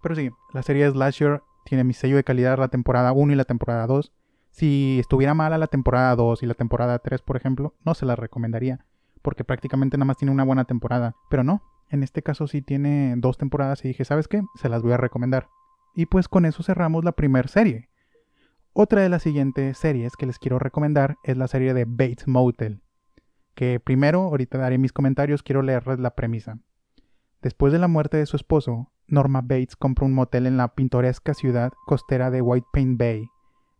Pero 0.00 0.14
sí, 0.14 0.30
la 0.52 0.62
serie 0.62 0.88
Slasher 0.88 1.42
tiene 1.64 1.82
mi 1.82 1.92
sello 1.92 2.16
de 2.16 2.24
calidad 2.24 2.58
la 2.58 2.68
temporada 2.68 3.12
1 3.12 3.32
y 3.32 3.36
la 3.36 3.44
temporada 3.44 3.86
2. 3.86 4.12
Si 4.52 4.98
estuviera 5.00 5.34
mala 5.34 5.58
la 5.58 5.66
temporada 5.66 6.14
2 6.14 6.44
y 6.44 6.46
la 6.46 6.54
temporada 6.54 6.98
3, 7.00 7.20
por 7.22 7.36
ejemplo, 7.36 7.74
no 7.84 7.94
se 7.94 8.06
la 8.06 8.14
recomendaría, 8.14 8.84
porque 9.22 9.44
prácticamente 9.44 9.96
nada 9.96 10.06
más 10.06 10.16
tiene 10.16 10.32
una 10.32 10.44
buena 10.44 10.64
temporada. 10.64 11.16
Pero 11.28 11.42
no, 11.42 11.62
en 11.88 12.04
este 12.04 12.22
caso 12.22 12.46
sí 12.46 12.62
tiene 12.62 13.14
dos 13.16 13.38
temporadas 13.38 13.84
y 13.84 13.88
dije, 13.88 14.04
¿sabes 14.04 14.28
qué? 14.28 14.42
Se 14.54 14.68
las 14.68 14.82
voy 14.82 14.92
a 14.92 14.98
recomendar. 14.98 15.48
Y 15.94 16.06
pues 16.06 16.28
con 16.28 16.46
eso 16.46 16.62
cerramos 16.62 17.04
la 17.04 17.12
primera 17.12 17.48
serie. 17.48 17.88
Otra 18.72 19.02
de 19.02 19.08
las 19.08 19.24
siguientes 19.24 19.78
series 19.78 20.16
que 20.16 20.26
les 20.26 20.38
quiero 20.38 20.60
recomendar 20.60 21.16
es 21.24 21.36
la 21.36 21.48
serie 21.48 21.74
de 21.74 21.84
Bates 21.86 22.28
Motel 22.28 22.82
que 23.54 23.80
primero, 23.80 24.22
ahorita 24.22 24.58
daré 24.58 24.78
mis 24.78 24.92
comentarios, 24.92 25.42
quiero 25.42 25.62
leerles 25.62 25.98
la 25.98 26.14
premisa. 26.14 26.58
Después 27.42 27.72
de 27.72 27.78
la 27.78 27.88
muerte 27.88 28.16
de 28.16 28.26
su 28.26 28.36
esposo, 28.36 28.90
Norma 29.06 29.40
Bates 29.40 29.76
compra 29.76 30.06
un 30.06 30.12
motel 30.12 30.46
en 30.46 30.56
la 30.56 30.74
pintoresca 30.74 31.34
ciudad 31.34 31.72
costera 31.86 32.30
de 32.30 32.42
White 32.42 32.68
Paint 32.72 32.98
Bay. 32.98 33.28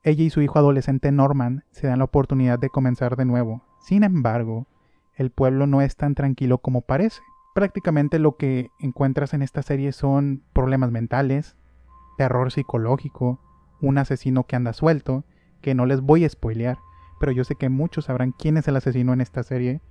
Ella 0.03 0.25
y 0.25 0.31
su 0.31 0.41
hijo 0.41 0.59
adolescente 0.59 1.13
Norman 1.13 1.65
se 1.71 1.87
dan 1.87 1.99
la 1.99 2.07
oportunidad 2.07 2.59
de 2.59 2.71
comenzar 2.71 3.17
de 3.17 3.27
nuevo. 3.27 3.63
Sin 3.81 4.03
embargo, 4.03 4.67
el 5.15 5.31
pueblo 5.31 5.67
no 5.67 5.83
es 5.83 5.97
tan 5.97 6.15
tranquilo 6.15 6.59
como 6.59 6.81
parece. 6.81 7.21
Prácticamente 7.55 8.19
lo 8.19 8.37
que 8.37 8.71
encuentras 8.79 9.35
en 9.35 9.43
esta 9.43 9.63
serie 9.63 9.93
son 9.93 10.43
problemas 10.53 10.91
mentales, 10.91 11.57
terror 12.17 12.51
psicológico, 12.51 13.41
un 13.81 13.99
asesino 13.99 14.45
que 14.45 14.57
anda 14.57 14.73
suelto, 14.73 15.25
que 15.61 15.75
no 15.75 15.85
les 15.85 16.01
voy 16.01 16.25
a 16.25 16.29
spoilear, 16.29 16.79
pero 17.21 17.33
yo 17.33 17.45
sé 17.45 17.55
que 17.55 17.69
muchos 17.69 18.07
sabrán 18.07 18.33
quién 18.33 18.57
es 18.57 18.67
el 18.67 18.77
asesino 18.77 19.13
en 19.13 19.21
esta 19.21 19.43
serie. 19.43 19.83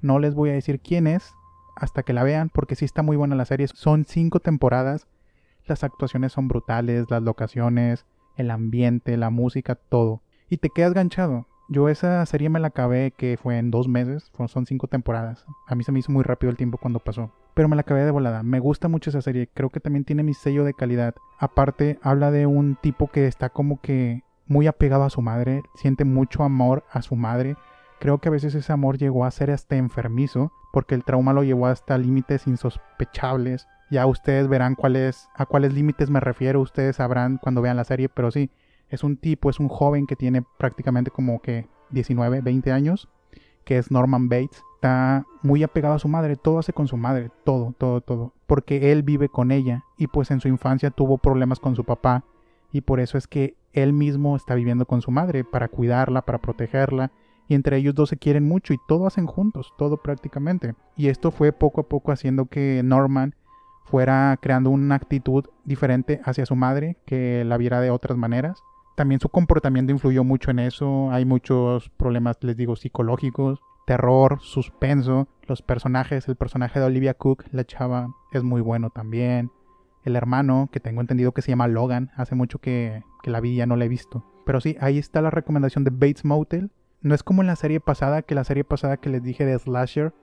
No 0.00 0.20
les 0.20 0.34
voy 0.34 0.50
a 0.50 0.54
decir 0.54 0.78
quién 0.78 1.08
es 1.08 1.34
hasta 1.74 2.04
que 2.04 2.12
la 2.12 2.22
vean, 2.22 2.50
porque 2.50 2.76
sí 2.76 2.84
está 2.84 3.02
muy 3.02 3.16
buena 3.16 3.34
la 3.34 3.44
serie. 3.44 3.66
Son 3.66 4.04
cinco 4.04 4.38
temporadas, 4.38 5.08
las 5.66 5.82
actuaciones 5.82 6.32
son 6.32 6.46
brutales, 6.46 7.06
las 7.10 7.20
locaciones, 7.20 8.06
el 8.36 8.52
ambiente, 8.52 9.16
la 9.16 9.30
música, 9.30 9.74
todo. 9.74 10.22
Y 10.48 10.58
te 10.58 10.70
quedas 10.70 10.94
ganchado. 10.94 11.48
Yo 11.68 11.88
esa 11.88 12.24
serie 12.26 12.48
me 12.48 12.60
la 12.60 12.68
acabé 12.68 13.10
que 13.10 13.36
fue 13.36 13.58
en 13.58 13.72
dos 13.72 13.88
meses, 13.88 14.30
son 14.46 14.64
cinco 14.64 14.86
temporadas. 14.86 15.44
A 15.66 15.74
mí 15.74 15.82
se 15.82 15.90
me 15.90 15.98
hizo 15.98 16.12
muy 16.12 16.22
rápido 16.22 16.50
el 16.50 16.56
tiempo 16.56 16.78
cuando 16.78 17.00
pasó. 17.00 17.32
Pero 17.54 17.68
me 17.68 17.74
la 17.74 17.80
acabé 17.80 18.04
de 18.04 18.12
volada. 18.12 18.44
Me 18.44 18.60
gusta 18.60 18.86
mucho 18.86 19.10
esa 19.10 19.20
serie. 19.20 19.48
Creo 19.52 19.68
que 19.68 19.80
también 19.80 20.04
tiene 20.04 20.22
mi 20.22 20.32
sello 20.32 20.62
de 20.62 20.74
calidad. 20.74 21.16
Aparte, 21.40 21.98
habla 22.02 22.30
de 22.30 22.46
un 22.46 22.76
tipo 22.76 23.08
que 23.08 23.26
está 23.26 23.48
como 23.48 23.80
que 23.80 24.22
muy 24.48 24.66
apegado 24.66 25.04
a 25.04 25.10
su 25.10 25.22
madre. 25.22 25.62
Siente 25.74 26.04
mucho 26.04 26.42
amor 26.42 26.84
a 26.90 27.02
su 27.02 27.14
madre. 27.14 27.56
Creo 28.00 28.18
que 28.18 28.28
a 28.28 28.32
veces 28.32 28.54
ese 28.54 28.72
amor 28.72 28.98
llegó 28.98 29.24
a 29.24 29.30
ser 29.30 29.50
hasta 29.50 29.76
enfermizo. 29.76 30.52
Porque 30.72 30.94
el 30.94 31.04
trauma 31.04 31.32
lo 31.32 31.44
llevó 31.44 31.66
hasta 31.66 31.96
límites 31.98 32.46
insospechables. 32.46 33.68
Ya 33.90 34.06
ustedes 34.06 34.48
verán 34.48 34.74
cuáles, 34.74 35.28
a 35.34 35.46
cuáles 35.46 35.72
límites 35.72 36.10
me 36.10 36.20
refiero. 36.20 36.60
Ustedes 36.60 36.96
sabrán 36.96 37.38
cuando 37.38 37.62
vean 37.62 37.76
la 37.76 37.84
serie. 37.84 38.08
Pero 38.08 38.30
sí, 38.30 38.50
es 38.88 39.04
un 39.04 39.16
tipo, 39.16 39.50
es 39.50 39.60
un 39.60 39.68
joven 39.68 40.06
que 40.06 40.16
tiene 40.16 40.42
prácticamente 40.58 41.10
como 41.10 41.40
que 41.40 41.68
19, 41.90 42.40
20 42.40 42.72
años, 42.72 43.08
que 43.64 43.78
es 43.78 43.90
Norman 43.90 44.28
Bates. 44.28 44.62
Está 44.76 45.26
muy 45.42 45.62
apegado 45.62 45.94
a 45.94 45.98
su 45.98 46.08
madre, 46.08 46.36
todo 46.36 46.60
hace 46.60 46.72
con 46.72 46.86
su 46.86 46.96
madre, 46.96 47.30
todo, 47.44 47.74
todo, 47.76 48.00
todo. 48.00 48.32
Porque 48.46 48.92
él 48.92 49.02
vive 49.02 49.28
con 49.28 49.50
ella 49.50 49.84
y 49.96 50.06
pues 50.06 50.30
en 50.30 50.40
su 50.40 50.48
infancia 50.48 50.90
tuvo 50.90 51.18
problemas 51.18 51.58
con 51.58 51.74
su 51.74 51.84
papá 51.84 52.24
y 52.70 52.82
por 52.82 53.00
eso 53.00 53.18
es 53.18 53.26
que 53.26 53.56
él 53.82 53.92
mismo 53.92 54.36
está 54.36 54.54
viviendo 54.54 54.86
con 54.86 55.02
su 55.02 55.10
madre 55.10 55.44
para 55.44 55.68
cuidarla, 55.68 56.22
para 56.22 56.38
protegerla 56.38 57.12
y 57.48 57.54
entre 57.54 57.78
ellos 57.78 57.94
dos 57.94 58.10
se 58.10 58.16
quieren 58.16 58.46
mucho 58.46 58.74
y 58.74 58.78
todo 58.86 59.06
hacen 59.06 59.26
juntos, 59.26 59.72
todo 59.78 59.96
prácticamente. 59.96 60.74
Y 60.96 61.08
esto 61.08 61.30
fue 61.30 61.52
poco 61.52 61.80
a 61.80 61.88
poco 61.88 62.12
haciendo 62.12 62.46
que 62.46 62.82
Norman 62.84 63.34
fuera 63.84 64.38
creando 64.40 64.70
una 64.70 64.96
actitud 64.96 65.44
diferente 65.64 66.20
hacia 66.24 66.44
su 66.44 66.56
madre, 66.56 66.98
que 67.06 67.44
la 67.44 67.56
viera 67.56 67.80
de 67.80 67.90
otras 67.90 68.18
maneras 68.18 68.62
también 68.98 69.20
su 69.20 69.28
comportamiento 69.28 69.92
influyó 69.92 70.24
mucho 70.24 70.50
en 70.50 70.58
eso. 70.58 71.12
Hay 71.12 71.24
muchos 71.24 71.88
problemas, 71.88 72.36
les 72.40 72.56
digo, 72.56 72.74
psicológicos, 72.74 73.60
terror, 73.86 74.40
suspenso. 74.40 75.28
Los 75.46 75.62
personajes, 75.62 76.26
el 76.26 76.34
personaje 76.34 76.80
de 76.80 76.86
Olivia 76.86 77.14
Cook, 77.14 77.44
la 77.52 77.64
chava, 77.64 78.08
es 78.32 78.42
muy 78.42 78.60
bueno 78.60 78.90
también. 78.90 79.52
El 80.08 80.16
hermano, 80.16 80.70
que 80.72 80.80
tengo 80.80 81.02
entendido 81.02 81.32
que 81.32 81.42
se 81.42 81.50
llama 81.50 81.68
Logan, 81.68 82.12
hace 82.16 82.34
mucho 82.34 82.60
que, 82.60 83.02
que 83.22 83.30
la 83.30 83.40
vi, 83.40 83.56
ya 83.56 83.66
no 83.66 83.76
la 83.76 83.84
he 83.84 83.88
visto. 83.88 84.24
Pero 84.46 84.58
sí, 84.62 84.74
ahí 84.80 84.96
está 84.96 85.20
la 85.20 85.28
recomendación 85.28 85.84
de 85.84 85.90
Bates 85.90 86.24
Motel. 86.24 86.70
No 87.02 87.14
es 87.14 87.22
como 87.22 87.42
en 87.42 87.46
la 87.46 87.56
serie 87.56 87.78
pasada, 87.78 88.22
que 88.22 88.34
la 88.34 88.44
serie 88.44 88.64
pasada 88.64 88.96
que 88.96 89.10
les 89.10 89.22
dije 89.22 89.44
de 89.44 89.58
Slasher 89.58 90.14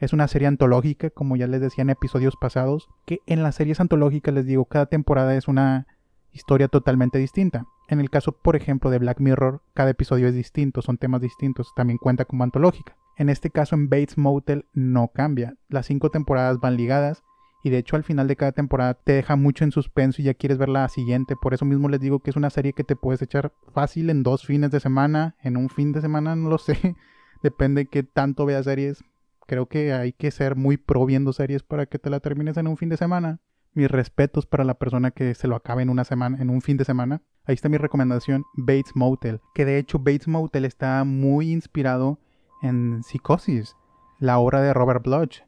es 0.00 0.14
una 0.14 0.28
serie 0.28 0.48
antológica, 0.48 1.10
como 1.10 1.36
ya 1.36 1.46
les 1.46 1.60
decía 1.60 1.82
en 1.82 1.90
episodios 1.90 2.36
pasados, 2.40 2.88
que 3.04 3.20
en 3.26 3.42
las 3.42 3.56
series 3.56 3.80
antológicas 3.80 4.32
les 4.32 4.46
digo, 4.46 4.64
cada 4.64 4.86
temporada 4.86 5.36
es 5.36 5.46
una 5.46 5.86
historia 6.32 6.68
totalmente 6.68 7.18
distinta. 7.18 7.66
En 7.88 8.00
el 8.00 8.08
caso, 8.08 8.32
por 8.32 8.56
ejemplo, 8.56 8.88
de 8.88 8.98
Black 8.98 9.20
Mirror, 9.20 9.60
cada 9.74 9.90
episodio 9.90 10.26
es 10.26 10.34
distinto, 10.34 10.80
son 10.80 10.96
temas 10.96 11.20
distintos, 11.20 11.68
también 11.76 11.98
cuenta 11.98 12.24
como 12.24 12.44
antológica. 12.44 12.96
En 13.18 13.28
este 13.28 13.50
caso, 13.50 13.74
en 13.74 13.90
Bates 13.90 14.16
Motel 14.16 14.64
no 14.72 15.08
cambia. 15.08 15.54
Las 15.68 15.84
cinco 15.84 16.10
temporadas 16.10 16.60
van 16.60 16.78
ligadas 16.78 17.22
y 17.64 17.70
de 17.70 17.78
hecho 17.78 17.96
al 17.96 18.04
final 18.04 18.28
de 18.28 18.36
cada 18.36 18.52
temporada 18.52 18.94
te 18.94 19.14
deja 19.14 19.34
mucho 19.34 19.64
en 19.64 19.72
suspenso 19.72 20.22
y 20.22 20.26
ya 20.26 20.34
quieres 20.34 20.58
ver 20.58 20.68
la 20.68 20.88
siguiente. 20.88 21.34
Por 21.34 21.54
eso 21.54 21.64
mismo 21.64 21.88
les 21.88 21.98
digo 21.98 22.20
que 22.20 22.30
es 22.30 22.36
una 22.36 22.50
serie 22.50 22.74
que 22.74 22.84
te 22.84 22.94
puedes 22.94 23.22
echar 23.22 23.52
fácil 23.72 24.10
en 24.10 24.22
dos 24.22 24.44
fines 24.44 24.70
de 24.70 24.78
semana, 24.78 25.34
en 25.42 25.56
un 25.56 25.70
fin 25.70 25.90
de 25.90 26.00
semana, 26.00 26.36
no 26.36 26.50
lo 26.50 26.58
sé. 26.58 26.94
Depende 27.42 27.86
qué 27.86 28.02
tanto 28.02 28.46
veas 28.46 28.66
series. 28.66 29.02
Creo 29.46 29.66
que 29.66 29.92
hay 29.92 30.12
que 30.12 30.30
ser 30.30 30.54
muy 30.54 30.76
pro 30.76 31.04
viendo 31.06 31.32
series 31.32 31.62
para 31.62 31.86
que 31.86 31.98
te 31.98 32.10
la 32.10 32.20
termines 32.20 32.56
en 32.56 32.68
un 32.68 32.76
fin 32.76 32.90
de 32.90 32.96
semana 32.96 33.40
mis 33.74 33.90
respetos 33.90 34.46
para 34.46 34.64
la 34.64 34.74
persona 34.74 35.10
que 35.10 35.34
se 35.34 35.48
lo 35.48 35.56
acabe 35.56 35.82
en 35.82 35.90
una 35.90 36.04
semana, 36.04 36.40
en 36.40 36.50
un 36.50 36.62
fin 36.62 36.76
de 36.76 36.84
semana. 36.84 37.22
Ahí 37.44 37.54
está 37.54 37.68
mi 37.68 37.76
recomendación, 37.76 38.44
Bates 38.54 38.92
Motel, 38.94 39.40
que 39.54 39.64
de 39.64 39.78
hecho 39.78 39.98
Bates 39.98 40.28
Motel 40.28 40.64
está 40.64 41.04
muy 41.04 41.52
inspirado 41.52 42.18
en 42.62 43.02
Psicosis, 43.02 43.76
la 44.18 44.38
obra 44.38 44.62
de 44.62 44.72
Robert 44.72 45.04
Bloch, 45.04 45.42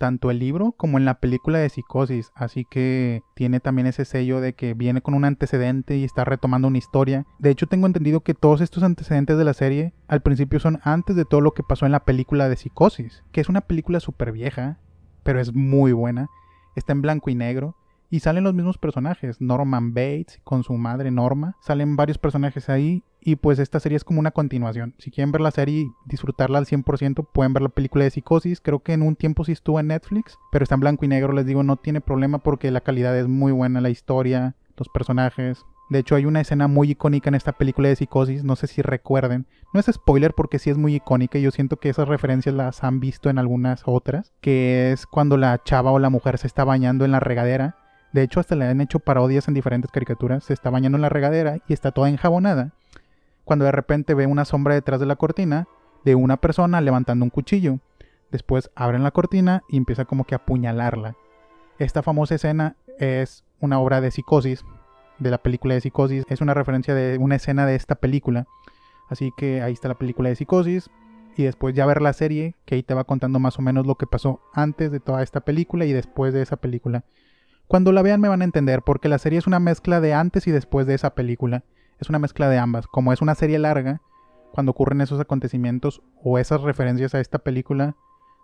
tanto 0.00 0.32
el 0.32 0.38
libro 0.40 0.72
como 0.72 0.98
en 0.98 1.04
la 1.04 1.20
película 1.20 1.58
de 1.58 1.68
Psicosis, 1.68 2.32
así 2.34 2.64
que 2.64 3.22
tiene 3.34 3.60
también 3.60 3.86
ese 3.86 4.04
sello 4.04 4.40
de 4.40 4.54
que 4.54 4.74
viene 4.74 5.02
con 5.02 5.14
un 5.14 5.24
antecedente 5.24 5.96
y 5.96 6.04
está 6.04 6.24
retomando 6.24 6.66
una 6.66 6.78
historia. 6.78 7.26
De 7.38 7.50
hecho 7.50 7.66
tengo 7.66 7.86
entendido 7.86 8.20
que 8.20 8.34
todos 8.34 8.62
estos 8.62 8.82
antecedentes 8.82 9.38
de 9.38 9.44
la 9.44 9.54
serie 9.54 9.92
al 10.08 10.22
principio 10.22 10.58
son 10.58 10.80
antes 10.82 11.14
de 11.14 11.24
todo 11.24 11.40
lo 11.40 11.52
que 11.52 11.62
pasó 11.62 11.86
en 11.86 11.92
la 11.92 12.04
película 12.04 12.48
de 12.48 12.56
Psicosis, 12.56 13.22
que 13.30 13.40
es 13.40 13.48
una 13.48 13.60
película 13.60 14.00
súper 14.00 14.32
vieja, 14.32 14.78
pero 15.22 15.38
es 15.38 15.54
muy 15.54 15.92
buena 15.92 16.28
está 16.74 16.92
en 16.92 17.02
blanco 17.02 17.30
y 17.30 17.34
negro. 17.34 17.76
Y 18.12 18.20
salen 18.20 18.42
los 18.42 18.54
mismos 18.54 18.76
personajes, 18.76 19.40
Norman 19.40 19.94
Bates 19.94 20.40
con 20.42 20.64
su 20.64 20.72
madre 20.72 21.12
Norma, 21.12 21.56
salen 21.60 21.94
varios 21.94 22.18
personajes 22.18 22.68
ahí 22.68 23.04
y 23.20 23.36
pues 23.36 23.58
esta 23.58 23.80
serie 23.80 23.96
es 23.96 24.04
como 24.04 24.20
una 24.20 24.30
continuación. 24.30 24.94
Si 24.98 25.10
quieren 25.10 25.32
ver 25.32 25.40
la 25.40 25.50
serie 25.50 25.80
y 25.80 25.92
disfrutarla 26.06 26.58
al 26.58 26.66
100%, 26.66 27.26
pueden 27.32 27.52
ver 27.52 27.62
la 27.62 27.68
película 27.68 28.04
de 28.04 28.10
Psicosis, 28.10 28.60
creo 28.60 28.80
que 28.80 28.92
en 28.92 29.02
un 29.02 29.16
tiempo 29.16 29.44
sí 29.44 29.52
estuvo 29.52 29.80
en 29.80 29.88
Netflix, 29.88 30.38
pero 30.50 30.62
está 30.62 30.74
en 30.74 30.80
blanco 30.80 31.04
y 31.04 31.08
negro, 31.08 31.32
les 31.32 31.46
digo, 31.46 31.62
no 31.62 31.76
tiene 31.76 32.00
problema 32.00 32.38
porque 32.38 32.70
la 32.70 32.80
calidad 32.80 33.18
es 33.18 33.28
muy 33.28 33.52
buena, 33.52 33.80
la 33.80 33.90
historia, 33.90 34.56
los 34.76 34.88
personajes, 34.88 35.64
de 35.90 35.98
hecho, 35.98 36.14
hay 36.14 36.24
una 36.24 36.40
escena 36.40 36.68
muy 36.68 36.92
icónica 36.92 37.28
en 37.28 37.34
esta 37.34 37.50
película 37.50 37.88
de 37.88 37.96
Psicosis, 37.96 38.44
no 38.44 38.54
sé 38.54 38.68
si 38.68 38.80
recuerden. 38.80 39.46
No 39.74 39.80
es 39.80 39.86
spoiler 39.86 40.34
porque 40.34 40.60
sí 40.60 40.70
es 40.70 40.78
muy 40.78 40.94
icónica 40.94 41.36
y 41.36 41.42
yo 41.42 41.50
siento 41.50 41.78
que 41.78 41.88
esas 41.88 42.06
referencias 42.06 42.54
las 42.54 42.84
han 42.84 43.00
visto 43.00 43.28
en 43.28 43.38
algunas 43.38 43.82
otras, 43.86 44.32
que 44.40 44.92
es 44.92 45.04
cuando 45.04 45.36
la 45.36 45.60
chava 45.64 45.90
o 45.90 45.98
la 45.98 46.08
mujer 46.08 46.38
se 46.38 46.46
está 46.46 46.62
bañando 46.62 47.04
en 47.04 47.10
la 47.10 47.18
regadera. 47.18 47.76
De 48.12 48.22
hecho, 48.22 48.38
hasta 48.38 48.54
le 48.54 48.66
han 48.66 48.80
hecho 48.80 49.00
parodias 49.00 49.48
en 49.48 49.54
diferentes 49.54 49.90
caricaturas. 49.90 50.44
Se 50.44 50.52
está 50.52 50.70
bañando 50.70 50.96
en 50.96 51.02
la 51.02 51.08
regadera 51.08 51.58
y 51.66 51.72
está 51.72 51.90
toda 51.90 52.08
enjabonada. 52.08 52.70
Cuando 53.50 53.64
de 53.64 53.72
repente 53.72 54.14
ve 54.14 54.28
una 54.28 54.44
sombra 54.44 54.74
detrás 54.74 55.00
de 55.00 55.06
la 55.06 55.16
cortina 55.16 55.66
de 56.04 56.14
una 56.14 56.36
persona 56.36 56.80
levantando 56.80 57.24
un 57.24 57.30
cuchillo. 57.30 57.80
Después 58.30 58.70
abren 58.76 59.02
la 59.02 59.10
cortina 59.10 59.64
y 59.68 59.76
empieza 59.76 60.04
como 60.04 60.22
que 60.22 60.36
a 60.36 60.38
apuñalarla. 60.38 61.16
Esta 61.80 62.04
famosa 62.04 62.36
escena 62.36 62.76
es 63.00 63.42
una 63.58 63.80
obra 63.80 64.00
de 64.00 64.12
psicosis 64.12 64.64
de 65.18 65.32
la 65.32 65.38
película 65.38 65.74
de 65.74 65.80
Psicosis. 65.80 66.24
Es 66.28 66.40
una 66.40 66.54
referencia 66.54 66.94
de 66.94 67.18
una 67.18 67.34
escena 67.34 67.66
de 67.66 67.74
esta 67.74 67.96
película. 67.96 68.46
Así 69.08 69.32
que 69.36 69.62
ahí 69.62 69.72
está 69.72 69.88
la 69.88 69.98
película 69.98 70.28
de 70.28 70.36
Psicosis. 70.36 70.88
Y 71.36 71.42
después 71.42 71.74
ya 71.74 71.86
ver 71.86 72.02
la 72.02 72.12
serie, 72.12 72.54
que 72.66 72.76
ahí 72.76 72.84
te 72.84 72.94
va 72.94 73.02
contando 73.02 73.40
más 73.40 73.58
o 73.58 73.62
menos 73.62 73.84
lo 73.84 73.96
que 73.96 74.06
pasó 74.06 74.40
antes 74.54 74.92
de 74.92 75.00
toda 75.00 75.24
esta 75.24 75.40
película 75.40 75.86
y 75.86 75.92
después 75.92 76.32
de 76.32 76.42
esa 76.42 76.58
película. 76.58 77.02
Cuando 77.66 77.90
la 77.90 78.02
vean 78.02 78.20
me 78.20 78.28
van 78.28 78.42
a 78.42 78.44
entender, 78.44 78.82
porque 78.82 79.08
la 79.08 79.18
serie 79.18 79.40
es 79.40 79.48
una 79.48 79.58
mezcla 79.58 80.00
de 80.00 80.14
antes 80.14 80.46
y 80.46 80.52
después 80.52 80.86
de 80.86 80.94
esa 80.94 81.16
película. 81.16 81.64
Es 82.00 82.08
una 82.08 82.18
mezcla 82.18 82.48
de 82.48 82.58
ambas. 82.58 82.86
Como 82.86 83.12
es 83.12 83.20
una 83.20 83.34
serie 83.34 83.58
larga, 83.58 84.00
cuando 84.52 84.70
ocurren 84.70 85.02
esos 85.02 85.20
acontecimientos 85.20 86.02
o 86.22 86.38
esas 86.38 86.62
referencias 86.62 87.14
a 87.14 87.20
esta 87.20 87.38
película, 87.38 87.94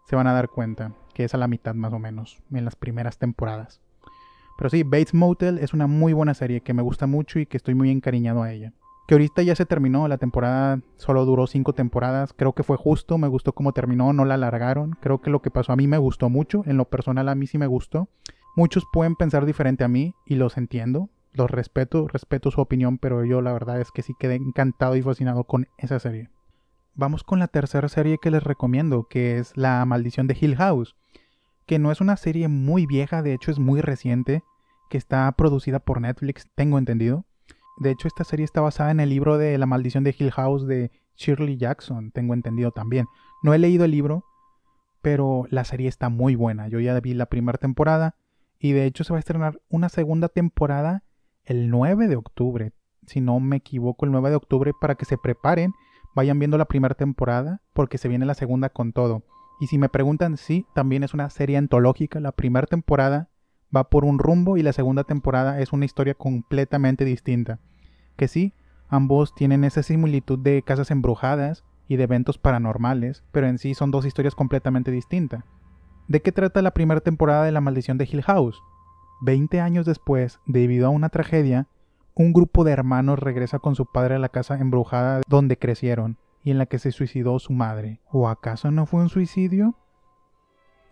se 0.04 0.14
van 0.14 0.26
a 0.26 0.34
dar 0.34 0.48
cuenta 0.48 0.92
que 1.14 1.24
es 1.24 1.34
a 1.34 1.38
la 1.38 1.48
mitad 1.48 1.74
más 1.74 1.92
o 1.94 1.98
menos, 1.98 2.42
en 2.52 2.66
las 2.66 2.76
primeras 2.76 3.18
temporadas. 3.18 3.80
Pero 4.58 4.70
sí, 4.70 4.82
Bates 4.82 5.14
Motel 5.14 5.58
es 5.58 5.72
una 5.72 5.86
muy 5.86 6.12
buena 6.12 6.34
serie 6.34 6.60
que 6.60 6.74
me 6.74 6.82
gusta 6.82 7.06
mucho 7.06 7.38
y 7.38 7.46
que 7.46 7.56
estoy 7.56 7.74
muy 7.74 7.90
encariñado 7.90 8.42
a 8.42 8.52
ella. 8.52 8.72
Que 9.08 9.14
ahorita 9.14 9.42
ya 9.42 9.54
se 9.54 9.66
terminó, 9.66 10.06
la 10.08 10.18
temporada 10.18 10.80
solo 10.96 11.24
duró 11.24 11.46
cinco 11.46 11.72
temporadas, 11.72 12.34
creo 12.34 12.52
que 12.52 12.62
fue 12.62 12.76
justo, 12.76 13.16
me 13.18 13.28
gustó 13.28 13.52
cómo 13.52 13.72
terminó, 13.72 14.12
no 14.12 14.24
la 14.24 14.34
alargaron, 14.34 14.98
creo 15.00 15.20
que 15.20 15.30
lo 15.30 15.40
que 15.40 15.50
pasó 15.50 15.72
a 15.72 15.76
mí 15.76 15.86
me 15.86 15.98
gustó 15.98 16.28
mucho, 16.28 16.62
en 16.66 16.76
lo 16.76 16.86
personal 16.86 17.28
a 17.28 17.34
mí 17.34 17.46
sí 17.46 17.56
me 17.56 17.66
gustó. 17.66 18.08
Muchos 18.56 18.84
pueden 18.92 19.16
pensar 19.16 19.46
diferente 19.46 19.84
a 19.84 19.88
mí 19.88 20.14
y 20.26 20.34
los 20.34 20.56
entiendo, 20.56 21.08
los 21.36 21.50
respeto, 21.50 22.08
respeto 22.08 22.50
su 22.50 22.60
opinión, 22.60 22.98
pero 22.98 23.24
yo 23.24 23.40
la 23.40 23.52
verdad 23.52 23.80
es 23.80 23.92
que 23.92 24.02
sí 24.02 24.14
quedé 24.18 24.34
encantado 24.36 24.96
y 24.96 25.02
fascinado 25.02 25.44
con 25.44 25.68
esa 25.78 25.98
serie. 25.98 26.30
Vamos 26.94 27.24
con 27.24 27.38
la 27.38 27.48
tercera 27.48 27.88
serie 27.88 28.18
que 28.20 28.30
les 28.30 28.42
recomiendo, 28.42 29.06
que 29.08 29.38
es 29.38 29.56
La 29.56 29.84
Maldición 29.84 30.26
de 30.26 30.36
Hill 30.40 30.56
House 30.56 30.96
que 31.66 31.78
no 31.78 31.90
es 31.90 32.00
una 32.00 32.16
serie 32.16 32.48
muy 32.48 32.86
vieja, 32.86 33.22
de 33.22 33.34
hecho 33.34 33.50
es 33.50 33.58
muy 33.58 33.80
reciente, 33.80 34.42
que 34.88 34.98
está 34.98 35.30
producida 35.32 35.80
por 35.80 36.00
Netflix, 36.00 36.48
tengo 36.54 36.78
entendido. 36.78 37.26
De 37.78 37.90
hecho, 37.90 38.08
esta 38.08 38.24
serie 38.24 38.44
está 38.44 38.60
basada 38.60 38.92
en 38.92 39.00
el 39.00 39.10
libro 39.10 39.36
de 39.36 39.58
La 39.58 39.66
maldición 39.66 40.04
de 40.04 40.14
Hill 40.16 40.30
House 40.30 40.66
de 40.66 40.92
Shirley 41.16 41.56
Jackson, 41.56 42.12
tengo 42.12 42.34
entendido 42.34 42.70
también. 42.70 43.06
No 43.42 43.52
he 43.52 43.58
leído 43.58 43.84
el 43.84 43.90
libro, 43.90 44.24
pero 45.02 45.46
la 45.50 45.64
serie 45.64 45.88
está 45.88 46.08
muy 46.08 46.36
buena. 46.36 46.68
Yo 46.68 46.78
ya 46.78 46.98
vi 47.00 47.14
la 47.14 47.26
primera 47.26 47.58
temporada 47.58 48.14
y 48.58 48.72
de 48.72 48.86
hecho 48.86 49.04
se 49.04 49.12
va 49.12 49.18
a 49.18 49.20
estrenar 49.20 49.60
una 49.68 49.88
segunda 49.88 50.28
temporada 50.28 51.02
el 51.46 51.70
9 51.70 52.08
de 52.08 52.16
octubre. 52.16 52.72
Si 53.06 53.20
no 53.20 53.40
me 53.40 53.56
equivoco, 53.56 54.04
el 54.04 54.12
9 54.12 54.30
de 54.30 54.36
octubre 54.36 54.72
para 54.78 54.96
que 54.96 55.04
se 55.04 55.16
preparen, 55.16 55.72
vayan 56.14 56.38
viendo 56.38 56.58
la 56.58 56.66
primera 56.66 56.94
temporada 56.94 57.62
porque 57.72 57.98
se 57.98 58.08
viene 58.08 58.26
la 58.26 58.34
segunda 58.34 58.68
con 58.68 58.92
todo. 58.92 59.22
Y 59.60 59.68
si 59.68 59.78
me 59.78 59.88
preguntan, 59.88 60.36
sí, 60.36 60.66
también 60.74 61.02
es 61.02 61.14
una 61.14 61.30
serie 61.30 61.56
antológica. 61.56 62.20
La 62.20 62.32
primera 62.32 62.66
temporada 62.66 63.30
va 63.74 63.88
por 63.88 64.04
un 64.04 64.18
rumbo 64.18 64.56
y 64.56 64.62
la 64.62 64.72
segunda 64.72 65.04
temporada 65.04 65.60
es 65.60 65.72
una 65.72 65.84
historia 65.84 66.14
completamente 66.14 67.04
distinta. 67.04 67.60
Que 68.16 68.28
sí, 68.28 68.52
ambos 68.88 69.34
tienen 69.34 69.64
esa 69.64 69.82
similitud 69.82 70.38
de 70.38 70.62
casas 70.62 70.90
embrujadas 70.90 71.64
y 71.88 71.96
de 71.96 72.04
eventos 72.04 72.38
paranormales, 72.38 73.22
pero 73.30 73.46
en 73.46 73.58
sí 73.58 73.74
son 73.74 73.90
dos 73.90 74.04
historias 74.04 74.34
completamente 74.34 74.90
distintas. 74.90 75.44
¿De 76.08 76.20
qué 76.20 76.32
trata 76.32 76.62
la 76.62 76.72
primera 76.72 77.00
temporada 77.00 77.44
de 77.44 77.52
La 77.52 77.60
Maldición 77.60 77.98
de 77.98 78.08
Hill 78.10 78.22
House? 78.22 78.60
Veinte 79.20 79.60
años 79.60 79.86
después, 79.86 80.40
debido 80.46 80.86
a 80.86 80.90
una 80.90 81.08
tragedia, 81.08 81.66
un 82.14 82.32
grupo 82.32 82.64
de 82.64 82.72
hermanos 82.72 83.18
regresa 83.18 83.58
con 83.58 83.74
su 83.74 83.86
padre 83.86 84.14
a 84.14 84.18
la 84.18 84.28
casa 84.28 84.58
embrujada 84.58 85.20
donde 85.28 85.58
crecieron 85.58 86.18
y 86.42 86.50
en 86.50 86.58
la 86.58 86.66
que 86.66 86.78
se 86.78 86.92
suicidó 86.92 87.38
su 87.38 87.52
madre. 87.52 88.00
¿O 88.10 88.28
acaso 88.28 88.70
no 88.70 88.86
fue 88.86 89.00
un 89.02 89.08
suicidio? 89.08 89.74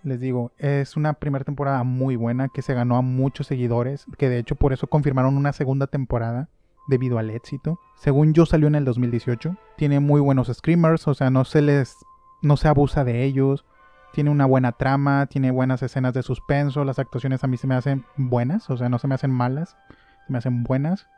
Les 0.03 0.21
digo, 0.21 0.53
es 0.59 0.97
una 0.97 1.15
primera 1.15 1.45
temporada 1.45 1.83
muy 1.83 2.17
buena 2.17 2.49
que 2.49 2.61
se 2.61 2.75
ganó 2.75 2.97
a 2.97 3.03
muchos 3.03 3.47
seguidores, 3.47 4.05
que 4.19 4.29
de 4.29 4.39
hecho 4.39 4.55
por 4.55 4.75
eso 4.75 4.87
confirmaron 4.87 5.37
una 5.37 5.55
segunda 5.55 5.87
temporada 5.87 6.51
debido 6.89 7.19
al 7.19 7.31
éxito. 7.31 7.79
Según 7.97 8.35
yo 8.35 8.47
salió 8.47 8.67
en 8.69 8.75
el 8.75 8.85
2018. 8.85 9.57
Tiene 9.77 10.01
muy 10.01 10.21
buenos 10.21 10.49
screamers, 10.53 11.09
o 11.09 11.15
sea, 11.15 11.31
no 11.31 11.45
se 11.45 11.63
les 11.63 11.97
no 12.43 12.57
se 12.59 12.69
abusa 12.69 13.05
de 13.05 13.25
ellos. 13.25 13.65
Tiene 14.15 14.31
una 14.31 14.47
buena 14.47 14.71
trama, 14.71 15.27
tiene 15.27 15.51
buenas 15.51 15.83
escenas 15.83 16.15
de 16.15 16.23
suspenso, 16.23 16.85
las 16.85 17.01
actuaciones 17.01 17.43
a 17.43 17.49
mí 17.49 17.57
se 17.57 17.67
me 17.67 17.75
hacen 17.75 18.05
buenas, 18.17 18.71
o 18.71 18.77
sea, 18.77 18.89
no 18.89 19.01
se 19.01 19.09
me 19.09 19.17
hacen 19.17 19.33
malas, 19.33 19.77
se 20.25 20.33
me 20.33 20.39
hacen 20.39 20.63
buenas. 20.63 21.09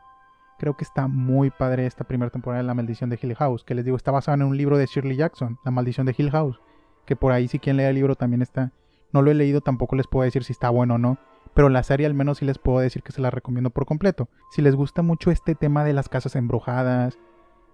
Creo 0.57 0.75
que 0.75 0.83
está 0.83 1.07
muy 1.07 1.51
padre 1.51 1.85
esta 1.85 2.05
primera 2.05 2.31
temporada 2.31 2.63
de 2.63 2.65
La 2.65 2.73
Maldición 2.73 3.11
de 3.11 3.19
Hill 3.21 3.35
House, 3.35 3.63
que 3.63 3.75
les 3.75 3.85
digo, 3.85 3.97
está 3.97 4.09
basada 4.09 4.33
en 4.37 4.41
un 4.41 4.57
libro 4.57 4.79
de 4.79 4.87
Shirley 4.87 5.15
Jackson, 5.15 5.59
La 5.63 5.69
Maldición 5.69 6.07
de 6.07 6.15
Hill 6.17 6.31
House, 6.31 6.59
que 7.05 7.15
por 7.15 7.33
ahí 7.33 7.47
si 7.47 7.59
quien 7.59 7.77
lee 7.77 7.83
el 7.83 7.93
libro 7.93 8.15
también 8.15 8.41
está. 8.41 8.71
No 9.13 9.21
lo 9.21 9.29
he 9.29 9.35
leído, 9.35 9.61
tampoco 9.61 9.95
les 9.95 10.07
puedo 10.07 10.23
decir 10.23 10.43
si 10.43 10.53
está 10.53 10.71
bueno 10.71 10.95
o 10.95 10.97
no, 10.97 11.19
pero 11.53 11.69
la 11.69 11.83
serie 11.83 12.07
al 12.07 12.15
menos 12.15 12.39
sí 12.39 12.45
les 12.45 12.57
puedo 12.57 12.79
decir 12.79 13.03
que 13.03 13.11
se 13.11 13.21
la 13.21 13.29
recomiendo 13.29 13.69
por 13.69 13.85
completo. 13.85 14.27
Si 14.49 14.63
les 14.63 14.75
gusta 14.75 15.03
mucho 15.03 15.29
este 15.29 15.53
tema 15.53 15.83
de 15.83 15.93
las 15.93 16.09
casas 16.09 16.35
embrujadas, 16.35 17.19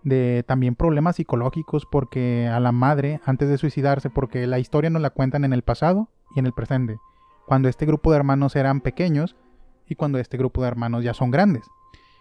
de 0.03 0.43
también 0.48 0.75
problemas 0.75 1.15
psicológicos 1.15 1.86
porque 1.86 2.48
a 2.48 2.60
la 2.60 2.72
madre 2.72 3.22
antes 3.25 3.50
de 3.50 3.57
suicidarse 3.57 4.10
porque 4.10 4.48
la 4.48 4.60
historia 4.60 4.89
nos 4.89 5.01
la 5.01 5.10
cuentan 5.10 5.45
en 5.45 5.53
el 5.53 5.62
pasado 5.62 6.10
y 6.36 6.39
en 6.39 6.45
el 6.45 6.53
presente. 6.53 6.98
Cuando 7.45 7.69
este 7.69 7.86
grupo 7.86 8.12
de 8.12 8.17
hermanos 8.17 8.55
eran 8.55 8.81
pequeños 8.81 9.36
y 9.88 9.95
cuando 9.95 10.19
este 10.19 10.38
grupo 10.38 10.62
de 10.62 10.67
hermanos 10.67 11.03
ya 11.03 11.13
son 11.13 11.31
grandes. 11.31 11.65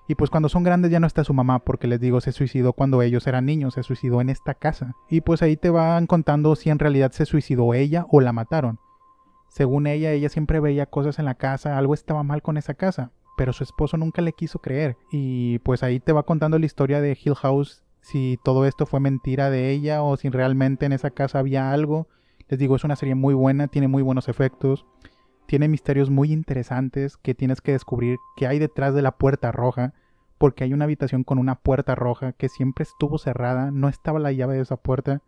Y 0.08 0.16
pues 0.16 0.30
cuando 0.30 0.48
son 0.48 0.64
grandes 0.64 0.90
ya 0.90 1.00
no 1.00 1.06
está 1.06 1.22
su 1.22 1.32
mamá 1.32 1.60
porque 1.60 1.86
les 1.86 2.00
digo 2.00 2.20
se 2.20 2.32
suicidó 2.32 2.72
cuando 2.72 3.02
ellos 3.02 3.26
eran 3.26 3.46
niños 3.46 3.74
se 3.74 3.82
suicidó 3.82 4.20
en 4.20 4.30
esta 4.30 4.54
casa. 4.54 4.94
Y 5.08 5.20
pues 5.20 5.42
ahí 5.42 5.56
te 5.56 5.70
van 5.70 6.06
contando 6.06 6.56
si 6.56 6.70
en 6.70 6.78
realidad 6.78 7.12
se 7.12 7.26
suicidó 7.26 7.74
ella 7.74 8.06
o 8.10 8.20
la 8.20 8.32
mataron. 8.32 8.78
Según 9.48 9.86
ella 9.86 10.10
ella 10.12 10.28
siempre 10.28 10.60
veía 10.60 10.86
cosas 10.86 11.18
en 11.18 11.24
la 11.24 11.34
casa 11.34 11.78
algo 11.78 11.94
estaba 11.94 12.22
mal 12.22 12.42
con 12.42 12.56
esa 12.56 12.74
casa 12.74 13.12
pero 13.36 13.52
su 13.52 13.64
esposo 13.64 13.96
nunca 13.96 14.22
le 14.22 14.32
quiso 14.32 14.60
creer. 14.60 14.96
Y 15.10 15.58
pues 15.60 15.82
ahí 15.82 16.00
te 16.00 16.12
va 16.12 16.24
contando 16.24 16.58
la 16.58 16.66
historia 16.66 17.00
de 17.00 17.18
Hill 17.22 17.34
House, 17.34 17.82
si 18.00 18.38
todo 18.44 18.66
esto 18.66 18.86
fue 18.86 19.00
mentira 19.00 19.50
de 19.50 19.70
ella 19.70 20.02
o 20.02 20.16
si 20.16 20.28
realmente 20.28 20.86
en 20.86 20.92
esa 20.92 21.10
casa 21.10 21.38
había 21.38 21.72
algo. 21.72 22.08
Les 22.48 22.58
digo, 22.58 22.76
es 22.76 22.84
una 22.84 22.96
serie 22.96 23.14
muy 23.14 23.34
buena, 23.34 23.68
tiene 23.68 23.88
muy 23.88 24.02
buenos 24.02 24.28
efectos, 24.28 24.84
tiene 25.46 25.68
misterios 25.68 26.10
muy 26.10 26.32
interesantes 26.32 27.16
que 27.16 27.34
tienes 27.34 27.60
que 27.60 27.72
descubrir 27.72 28.18
qué 28.36 28.46
hay 28.46 28.58
detrás 28.58 28.94
de 28.94 29.02
la 29.02 29.12
puerta 29.12 29.52
roja, 29.52 29.94
porque 30.38 30.64
hay 30.64 30.72
una 30.72 30.84
habitación 30.84 31.24
con 31.24 31.38
una 31.38 31.54
puerta 31.54 31.94
roja 31.94 32.32
que 32.32 32.48
siempre 32.48 32.82
estuvo 32.82 33.18
cerrada, 33.18 33.70
no 33.70 33.88
estaba 33.88 34.18
la 34.18 34.32
llave 34.32 34.56
de 34.56 34.62
esa 34.62 34.76
puerta 34.76 35.22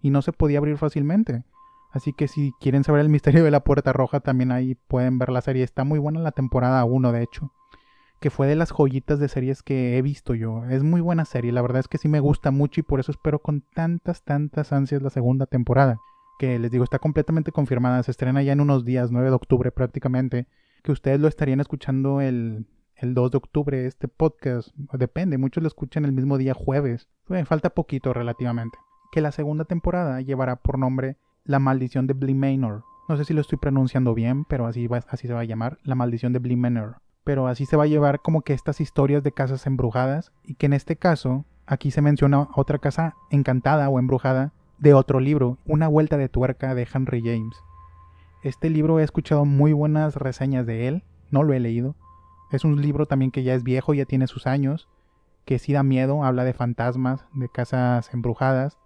y 0.00 0.10
no 0.10 0.22
se 0.22 0.32
podía 0.32 0.58
abrir 0.58 0.78
fácilmente. 0.78 1.42
Así 1.92 2.12
que 2.12 2.28
si 2.28 2.52
quieren 2.60 2.84
saber 2.84 3.00
el 3.00 3.08
misterio 3.08 3.44
de 3.44 3.50
la 3.50 3.64
puerta 3.64 3.92
roja, 3.92 4.20
también 4.20 4.52
ahí 4.52 4.76
pueden 4.88 5.18
ver 5.18 5.30
la 5.30 5.40
serie. 5.40 5.64
Está 5.64 5.84
muy 5.84 5.98
buena 5.98 6.20
la 6.20 6.32
temporada 6.32 6.84
1, 6.84 7.12
de 7.12 7.22
hecho. 7.22 7.52
Que 8.20 8.30
fue 8.30 8.46
de 8.46 8.54
las 8.54 8.70
joyitas 8.70 9.18
de 9.18 9.28
series 9.28 9.62
que 9.62 9.96
he 9.96 10.02
visto 10.02 10.34
yo. 10.34 10.64
Es 10.66 10.82
muy 10.82 11.00
buena 11.00 11.24
serie, 11.24 11.52
la 11.52 11.62
verdad 11.62 11.80
es 11.80 11.88
que 11.88 11.98
sí 11.98 12.06
me 12.06 12.20
gusta 12.20 12.50
mucho 12.50 12.80
y 12.80 12.84
por 12.84 13.00
eso 13.00 13.10
espero 13.10 13.40
con 13.40 13.62
tantas, 13.74 14.22
tantas 14.22 14.72
ansias 14.72 15.02
la 15.02 15.10
segunda 15.10 15.46
temporada. 15.46 15.98
Que 16.38 16.58
les 16.58 16.70
digo, 16.70 16.84
está 16.84 16.98
completamente 16.98 17.50
confirmada. 17.50 18.02
Se 18.02 18.10
estrena 18.10 18.42
ya 18.42 18.52
en 18.52 18.60
unos 18.60 18.84
días, 18.84 19.10
9 19.10 19.28
de 19.28 19.34
octubre 19.34 19.72
prácticamente. 19.72 20.46
Que 20.82 20.92
ustedes 20.92 21.18
lo 21.18 21.28
estarían 21.28 21.60
escuchando 21.60 22.20
el, 22.20 22.66
el 22.94 23.14
2 23.14 23.30
de 23.32 23.38
octubre, 23.38 23.86
este 23.86 24.06
podcast. 24.06 24.68
Depende, 24.92 25.38
muchos 25.38 25.62
lo 25.62 25.66
escuchan 25.66 26.04
el 26.04 26.12
mismo 26.12 26.38
día 26.38 26.54
jueves. 26.54 27.08
falta 27.46 27.70
poquito 27.70 28.12
relativamente. 28.12 28.78
Que 29.12 29.20
la 29.20 29.32
segunda 29.32 29.64
temporada 29.64 30.20
llevará 30.20 30.56
por 30.56 30.78
nombre 30.78 31.16
la 31.44 31.58
maldición 31.58 32.06
de 32.06 32.14
Bly 32.14 32.34
Manor. 32.34 32.84
No 33.08 33.16
sé 33.16 33.24
si 33.24 33.34
lo 33.34 33.40
estoy 33.40 33.58
pronunciando 33.58 34.14
bien, 34.14 34.44
pero 34.44 34.66
así, 34.66 34.88
así 35.08 35.26
se 35.26 35.34
va 35.34 35.40
a 35.40 35.44
llamar. 35.44 35.78
La 35.82 35.94
maldición 35.94 36.32
de 36.32 36.38
Bly 36.38 36.56
Manor. 36.56 36.96
Pero 37.24 37.46
así 37.46 37.66
se 37.66 37.76
va 37.76 37.84
a 37.84 37.88
llevar 37.88 38.20
como 38.20 38.42
que 38.42 38.52
estas 38.52 38.80
historias 38.80 39.22
de 39.22 39.32
casas 39.32 39.66
embrujadas. 39.66 40.32
Y 40.44 40.54
que 40.54 40.66
en 40.66 40.72
este 40.72 40.96
caso, 40.96 41.44
aquí 41.66 41.90
se 41.90 42.02
menciona 42.02 42.48
otra 42.54 42.78
casa 42.78 43.16
encantada 43.30 43.88
o 43.88 43.98
embrujada 43.98 44.52
de 44.78 44.94
otro 44.94 45.20
libro, 45.20 45.58
Una 45.66 45.88
vuelta 45.88 46.16
de 46.16 46.28
tuerca 46.28 46.74
de 46.74 46.88
Henry 46.92 47.20
James. 47.22 47.56
Este 48.42 48.70
libro 48.70 48.98
he 48.98 49.02
escuchado 49.02 49.44
muy 49.44 49.74
buenas 49.74 50.16
reseñas 50.16 50.64
de 50.64 50.88
él, 50.88 51.04
no 51.30 51.42
lo 51.42 51.52
he 51.52 51.60
leído. 51.60 51.96
Es 52.50 52.64
un 52.64 52.80
libro 52.80 53.04
también 53.04 53.30
que 53.30 53.42
ya 53.42 53.54
es 53.54 53.62
viejo, 53.62 53.92
ya 53.92 54.06
tiene 54.06 54.26
sus 54.26 54.46
años, 54.46 54.88
que 55.44 55.58
sí 55.58 55.74
da 55.74 55.82
miedo, 55.82 56.24
habla 56.24 56.44
de 56.44 56.54
fantasmas, 56.54 57.26
de 57.34 57.50
casas 57.50 58.12
embrujadas, 58.14 58.78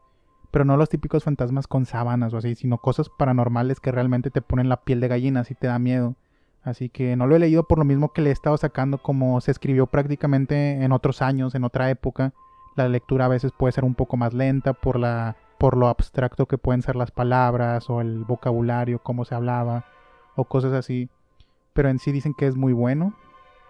pero 0.55 0.65
no 0.65 0.77
los 0.77 0.89
típicos 0.89 1.25
fantasmas 1.25 1.67
con 1.67 1.85
sábanas 1.85 2.33
o 2.33 2.37
así, 2.37 2.55
sino 2.55 2.79
cosas 2.79 3.09
paranormales 3.09 3.81
que 3.81 3.91
realmente 3.91 4.31
te 4.31 4.41
ponen 4.41 4.69
la 4.69 4.83
piel 4.85 5.01
de 5.01 5.09
gallina 5.09 5.43
si 5.43 5.57
te 5.57 5.67
da 5.67 5.81
miedo. 5.81 6.15
Así 6.63 6.91
que 6.91 7.17
no 7.17 7.27
lo 7.27 7.35
he 7.35 7.41
leído 7.41 7.65
por 7.65 7.79
lo 7.79 7.85
mismo 7.85 8.13
que 8.13 8.23
le 8.23 8.31
he 8.31 8.33
estado 8.33 8.57
sacando 8.57 8.99
como 8.99 9.41
se 9.41 9.51
escribió 9.51 9.89
prácticamente 9.89 10.85
en 10.85 10.93
otros 10.93 11.23
años, 11.23 11.57
en 11.57 11.65
otra 11.65 11.91
época. 11.91 12.35
La 12.77 12.89
lectura 12.89 13.25
a 13.25 13.29
veces 13.29 13.51
puede 13.51 13.73
ser 13.73 13.83
un 13.83 13.97
poco 13.97 14.17
más 14.17 14.33
lenta 14.33 14.75
por 14.75 14.97
la 14.97 15.35
por 15.59 15.77
lo 15.77 15.89
abstracto 15.89 16.47
que 16.47 16.57
pueden 16.57 16.83
ser 16.83 16.95
las 16.95 17.11
palabras 17.11 17.91
o 17.91 18.01
el 18.01 18.23
vocabulario, 18.23 19.01
cómo 19.01 19.25
se 19.25 19.35
hablaba 19.35 19.87
o 20.37 20.45
cosas 20.45 20.73
así. 20.73 21.09
Pero 21.73 21.89
en 21.89 21.99
sí 21.99 22.13
dicen 22.13 22.33
que 22.33 22.47
es 22.47 22.55
muy 22.55 22.73
bueno. 22.73 23.13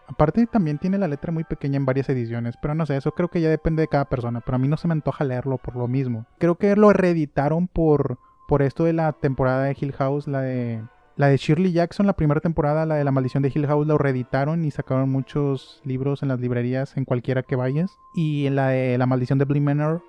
Aparte 0.06 0.46
también 0.46 0.78
tiene 0.78 0.98
la 0.98 1.08
letra 1.08 1.32
muy 1.32 1.44
pequeña 1.44 1.76
en 1.76 1.86
varias 1.86 2.08
ediciones, 2.08 2.56
pero 2.60 2.74
no 2.74 2.84
sé, 2.86 2.96
eso 2.96 3.12
creo 3.12 3.28
que 3.28 3.40
ya 3.40 3.48
depende 3.48 3.82
de 3.82 3.88
cada 3.88 4.04
persona, 4.04 4.40
pero 4.40 4.56
a 4.56 4.58
mí 4.58 4.68
no 4.68 4.76
se 4.76 4.86
me 4.86 4.92
antoja 4.92 5.24
leerlo 5.24 5.58
por 5.58 5.76
lo 5.76 5.88
mismo. 5.88 6.26
Creo 6.38 6.56
que 6.56 6.76
lo 6.76 6.92
reeditaron 6.92 7.68
por, 7.68 8.18
por 8.46 8.62
esto 8.62 8.84
de 8.84 8.92
la 8.92 9.12
temporada 9.12 9.64
de 9.64 9.76
Hill 9.78 9.92
House, 9.92 10.28
la 10.28 10.42
de, 10.42 10.82
la 11.16 11.28
de 11.28 11.36
Shirley 11.36 11.72
Jackson, 11.72 12.06
la 12.06 12.16
primera 12.16 12.40
temporada, 12.40 12.86
la 12.86 12.96
de 12.96 13.04
La 13.04 13.12
Maldición 13.12 13.42
de 13.42 13.52
Hill 13.54 13.66
House, 13.66 13.86
lo 13.86 13.98
reeditaron 13.98 14.64
y 14.64 14.70
sacaron 14.70 15.10
muchos 15.10 15.80
libros 15.84 16.22
en 16.22 16.28
las 16.28 16.40
librerías, 16.40 16.96
en 16.96 17.04
cualquiera 17.04 17.42
que 17.42 17.56
vayas. 17.56 17.96
Y 18.14 18.46
en 18.46 18.56
la 18.56 18.68
de 18.68 18.98
La 18.98 19.06
Maldición 19.06 19.38
de 19.38 19.46
Bly 19.46 19.60
Manor, 19.60 20.02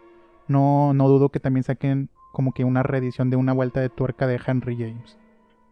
no, 0.47 0.93
no 0.93 1.07
dudo 1.07 1.29
que 1.29 1.39
también 1.39 1.63
saquen 1.63 2.09
como 2.31 2.51
que 2.53 2.65
una 2.65 2.83
reedición 2.83 3.29
de 3.29 3.37
una 3.37 3.53
vuelta 3.53 3.79
de 3.79 3.89
tuerca 3.89 4.27
de 4.27 4.41
Henry 4.45 4.75
James. 4.75 5.17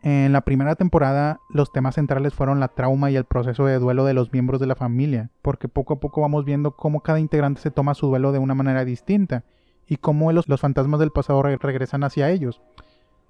En 0.06 0.34
la 0.34 0.42
primera 0.42 0.76
temporada 0.76 1.40
los 1.50 1.72
temas 1.72 1.96
centrales 1.96 2.34
fueron 2.34 2.60
la 2.60 2.68
trauma 2.68 3.10
y 3.10 3.16
el 3.16 3.24
proceso 3.24 3.66
de 3.66 3.80
duelo 3.80 4.04
de 4.04 4.14
los 4.14 4.34
miembros 4.34 4.60
de 4.60 4.68
la 4.68 4.76
familia, 4.76 5.30
porque 5.42 5.70
poco 5.70 5.94
a 5.94 6.00
poco 6.02 6.20
vamos 6.20 6.44
viendo 6.44 6.76
cómo 6.76 7.00
cada 7.00 7.22
integrante 7.22 7.62
se 7.62 7.72
toma 7.72 7.94
su 7.94 8.08
duelo 8.08 8.34
de 8.34 8.40
una 8.40 8.54
manera 8.54 8.84
distinta 8.84 9.46
y 9.88 9.96
cómo 9.96 10.34
los, 10.34 10.46
fantasmas 10.60 11.00
del 11.00 11.12
pasado 11.12 11.42
regresan 11.42 12.04
hacia 12.04 12.30
ellos. 12.32 12.62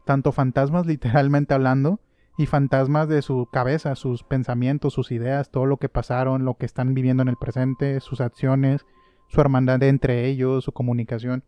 Tanto 0.04 0.32
fantasmas 0.32 0.86
literalmente 0.88 1.54
hablando 1.54 2.00
y 2.40 2.48
fantasmas 2.48 3.08
de 3.08 3.22
su 3.22 3.48
cabeza, 3.52 3.94
sus 3.94 4.24
pensamientos, 4.24 4.94
sus 4.94 5.12
ideas, 5.12 5.52
todo 5.52 5.68
lo 5.68 5.78
que 5.78 5.90
pasaron, 5.90 6.44
lo 6.44 6.56
que 6.56 6.66
están 6.66 6.96
viviendo 6.96 7.22
en 7.22 7.30
el 7.30 7.38
presente, 7.38 8.00
sus 8.00 8.20
acciones, 8.20 8.84
su 9.28 9.42
hermandad 9.42 9.84
entre 9.84 10.26
ellos, 10.26 10.64
su 10.64 10.72
comunicación. 10.72 11.44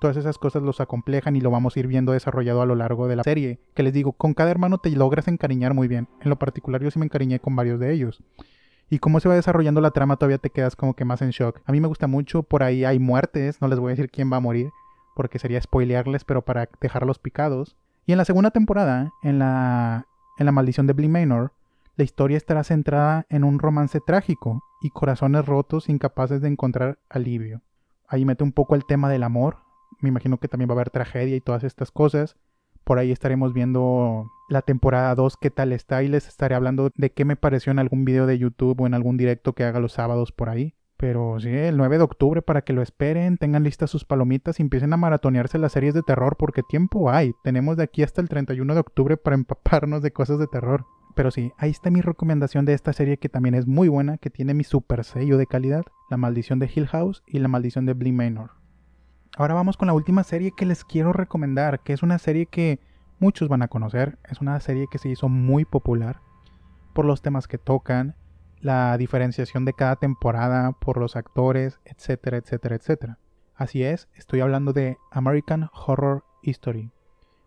Todas 0.00 0.16
esas 0.16 0.38
cosas 0.38 0.62
los 0.62 0.80
acomplejan 0.80 1.36
y 1.36 1.42
lo 1.42 1.50
vamos 1.50 1.76
a 1.76 1.80
ir 1.80 1.86
viendo 1.86 2.12
desarrollado 2.12 2.62
a 2.62 2.66
lo 2.66 2.74
largo 2.74 3.06
de 3.06 3.16
la 3.16 3.22
serie. 3.22 3.60
Que 3.74 3.82
les 3.82 3.92
digo, 3.92 4.12
con 4.12 4.32
cada 4.32 4.50
hermano 4.50 4.78
te 4.78 4.88
logras 4.90 5.28
encariñar 5.28 5.74
muy 5.74 5.88
bien. 5.88 6.08
En 6.22 6.30
lo 6.30 6.38
particular 6.38 6.82
yo 6.82 6.90
sí 6.90 6.98
me 6.98 7.04
encariñé 7.04 7.38
con 7.38 7.54
varios 7.54 7.78
de 7.78 7.92
ellos. 7.92 8.22
Y 8.88 8.98
cómo 8.98 9.20
se 9.20 9.28
va 9.28 9.34
desarrollando 9.34 9.82
la 9.82 9.90
trama 9.90 10.16
todavía 10.16 10.38
te 10.38 10.48
quedas 10.48 10.74
como 10.74 10.94
que 10.94 11.04
más 11.04 11.20
en 11.20 11.30
shock. 11.30 11.60
A 11.66 11.72
mí 11.72 11.80
me 11.80 11.86
gusta 11.86 12.06
mucho, 12.06 12.42
por 12.42 12.62
ahí 12.62 12.84
hay 12.84 12.98
muertes, 12.98 13.60
no 13.60 13.68
les 13.68 13.78
voy 13.78 13.90
a 13.90 13.94
decir 13.94 14.10
quién 14.10 14.32
va 14.32 14.38
a 14.38 14.40
morir, 14.40 14.70
porque 15.14 15.38
sería 15.38 15.60
spoilearles, 15.60 16.24
pero 16.24 16.42
para 16.42 16.68
dejarlos 16.80 17.18
picados. 17.18 17.76
Y 18.06 18.12
en 18.12 18.18
la 18.18 18.24
segunda 18.24 18.50
temporada, 18.50 19.12
en 19.22 19.38
la, 19.38 20.06
en 20.38 20.46
la 20.46 20.52
maldición 20.52 20.86
de 20.86 20.94
Bly 20.94 21.08
Manor, 21.08 21.52
la 21.96 22.04
historia 22.04 22.38
estará 22.38 22.64
centrada 22.64 23.26
en 23.28 23.44
un 23.44 23.58
romance 23.58 24.00
trágico 24.00 24.64
y 24.80 24.88
corazones 24.88 25.44
rotos 25.44 25.90
incapaces 25.90 26.40
de 26.40 26.48
encontrar 26.48 26.98
alivio. 27.10 27.60
Ahí 28.08 28.24
mete 28.24 28.42
un 28.42 28.52
poco 28.52 28.74
el 28.74 28.86
tema 28.86 29.10
del 29.10 29.22
amor, 29.22 29.58
me 30.00 30.08
imagino 30.08 30.38
que 30.38 30.48
también 30.48 30.68
va 30.68 30.74
a 30.74 30.76
haber 30.76 30.90
tragedia 30.90 31.36
y 31.36 31.40
todas 31.40 31.64
estas 31.64 31.90
cosas. 31.90 32.36
Por 32.84 32.98
ahí 32.98 33.12
estaremos 33.12 33.52
viendo 33.52 34.30
la 34.48 34.62
temporada 34.62 35.14
2, 35.14 35.36
qué 35.36 35.50
tal 35.50 35.72
está, 35.72 36.02
y 36.02 36.08
les 36.08 36.26
estaré 36.26 36.54
hablando 36.54 36.90
de 36.96 37.12
qué 37.12 37.24
me 37.24 37.36
pareció 37.36 37.70
en 37.70 37.78
algún 37.78 38.04
video 38.04 38.26
de 38.26 38.38
YouTube 38.38 38.80
o 38.80 38.86
en 38.86 38.94
algún 38.94 39.16
directo 39.16 39.52
que 39.52 39.64
haga 39.64 39.80
los 39.80 39.92
sábados 39.92 40.32
por 40.32 40.48
ahí. 40.48 40.74
Pero 40.96 41.40
sí, 41.40 41.48
el 41.48 41.78
9 41.78 41.96
de 41.96 42.04
octubre 42.04 42.42
para 42.42 42.60
que 42.60 42.74
lo 42.74 42.82
esperen, 42.82 43.38
tengan 43.38 43.64
listas 43.64 43.90
sus 43.90 44.04
palomitas 44.04 44.60
y 44.60 44.62
empiecen 44.62 44.92
a 44.92 44.98
maratonearse 44.98 45.58
las 45.58 45.72
series 45.72 45.94
de 45.94 46.02
terror 46.02 46.36
porque 46.36 46.62
tiempo 46.62 47.10
hay. 47.10 47.32
Tenemos 47.42 47.78
de 47.78 47.84
aquí 47.84 48.02
hasta 48.02 48.20
el 48.20 48.28
31 48.28 48.74
de 48.74 48.80
octubre 48.80 49.16
para 49.16 49.34
empaparnos 49.34 50.02
de 50.02 50.12
cosas 50.12 50.38
de 50.38 50.46
terror. 50.46 50.84
Pero 51.14 51.30
sí, 51.30 51.52
ahí 51.56 51.70
está 51.70 51.90
mi 51.90 52.02
recomendación 52.02 52.66
de 52.66 52.74
esta 52.74 52.92
serie 52.92 53.16
que 53.16 53.30
también 53.30 53.54
es 53.54 53.66
muy 53.66 53.88
buena, 53.88 54.18
que 54.18 54.28
tiene 54.28 54.52
mi 54.52 54.64
super 54.64 55.04
sello 55.04 55.38
de 55.38 55.46
calidad, 55.46 55.84
La 56.10 56.18
Maldición 56.18 56.58
de 56.58 56.70
Hill 56.74 56.86
House 56.88 57.22
y 57.26 57.38
La 57.38 57.48
Maldición 57.48 57.86
de 57.86 57.94
Bly 57.94 58.12
Manor. 58.12 58.59
Ahora 59.36 59.54
vamos 59.54 59.76
con 59.76 59.86
la 59.86 59.94
última 59.94 60.24
serie 60.24 60.52
que 60.56 60.66
les 60.66 60.84
quiero 60.84 61.12
recomendar, 61.12 61.80
que 61.80 61.92
es 61.92 62.02
una 62.02 62.18
serie 62.18 62.46
que 62.46 62.80
muchos 63.20 63.48
van 63.48 63.62
a 63.62 63.68
conocer. 63.68 64.18
Es 64.28 64.40
una 64.40 64.58
serie 64.60 64.86
que 64.90 64.98
se 64.98 65.08
hizo 65.08 65.28
muy 65.28 65.64
popular 65.64 66.20
por 66.92 67.04
los 67.04 67.22
temas 67.22 67.46
que 67.46 67.58
tocan, 67.58 68.16
la 68.60 68.98
diferenciación 68.98 69.64
de 69.64 69.72
cada 69.72 69.96
temporada, 69.96 70.72
por 70.72 70.98
los 70.98 71.16
actores, 71.16 71.78
etcétera, 71.84 72.38
etcétera, 72.38 72.74
etcétera. 72.74 73.18
Así 73.54 73.84
es, 73.84 74.08
estoy 74.14 74.40
hablando 74.40 74.72
de 74.72 74.98
American 75.12 75.70
Horror 75.72 76.24
History. 76.42 76.90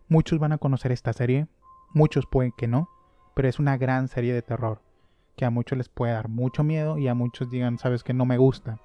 Muchos 0.08 0.38
van 0.38 0.52
a 0.52 0.58
conocer 0.58 0.90
esta 0.90 1.12
serie, 1.12 1.48
muchos 1.92 2.26
pueden 2.26 2.52
que 2.56 2.66
no, 2.66 2.88
pero 3.34 3.48
es 3.48 3.58
una 3.58 3.76
gran 3.76 4.08
serie 4.08 4.32
de 4.32 4.42
terror, 4.42 4.80
que 5.36 5.44
a 5.44 5.50
muchos 5.50 5.76
les 5.76 5.88
puede 5.88 6.12
dar 6.12 6.28
mucho 6.28 6.64
miedo 6.64 6.98
y 6.98 7.08
a 7.08 7.14
muchos 7.14 7.50
digan, 7.50 7.78
sabes 7.78 8.02
que 8.02 8.14
no 8.14 8.24
me 8.24 8.38
gusta. 8.38 8.78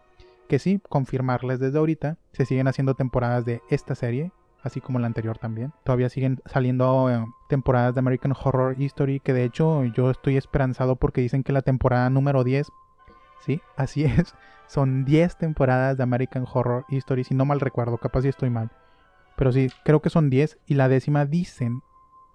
Que 0.50 0.58
sí, 0.60 0.82
confirmarles 0.90 1.60
desde 1.60 1.78
ahorita, 1.78 2.18
se 2.34 2.44
siguen 2.44 2.68
haciendo 2.68 2.96
temporadas 2.96 3.46
de 3.46 3.62
esta 3.70 3.94
serie, 3.94 4.32
así 4.64 4.82
como 4.82 4.98
la 4.98 5.06
anterior 5.06 5.38
también. 5.38 5.74
Todavía 5.84 6.10
siguen 6.10 6.42
saliendo 6.48 7.08
eh, 7.10 7.24
temporadas 7.48 7.94
de 7.94 8.00
American 8.00 8.34
Horror 8.34 8.76
History, 8.82 9.20
que 9.20 9.32
de 9.32 9.44
hecho 9.44 9.86
yo 9.86 10.10
estoy 10.10 10.38
esperanzado 10.38 10.96
porque 10.96 11.22
dicen 11.22 11.44
que 11.44 11.54
la 11.54 11.62
temporada 11.62 12.10
número 12.10 12.44
10, 12.44 12.68
sí, 13.46 13.62
así 13.78 14.04
es, 14.06 14.34
son 14.66 15.06
10 15.06 15.38
temporadas 15.38 15.98
de 15.98 16.04
American 16.04 16.46
Horror 16.52 16.84
History, 16.90 17.24
si 17.24 17.36
no 17.36 17.46
mal 17.46 17.60
recuerdo, 17.60 18.00
capaz 18.00 18.24
si 18.24 18.30
estoy 18.30 18.50
mal. 18.50 18.72
Pero 19.36 19.52
sí, 19.52 19.70
creo 19.86 20.02
que 20.02 20.10
son 20.10 20.32
10 20.32 20.58
y 20.66 20.74
la 20.74 20.90
décima 20.90 21.26
dicen, 21.26 21.84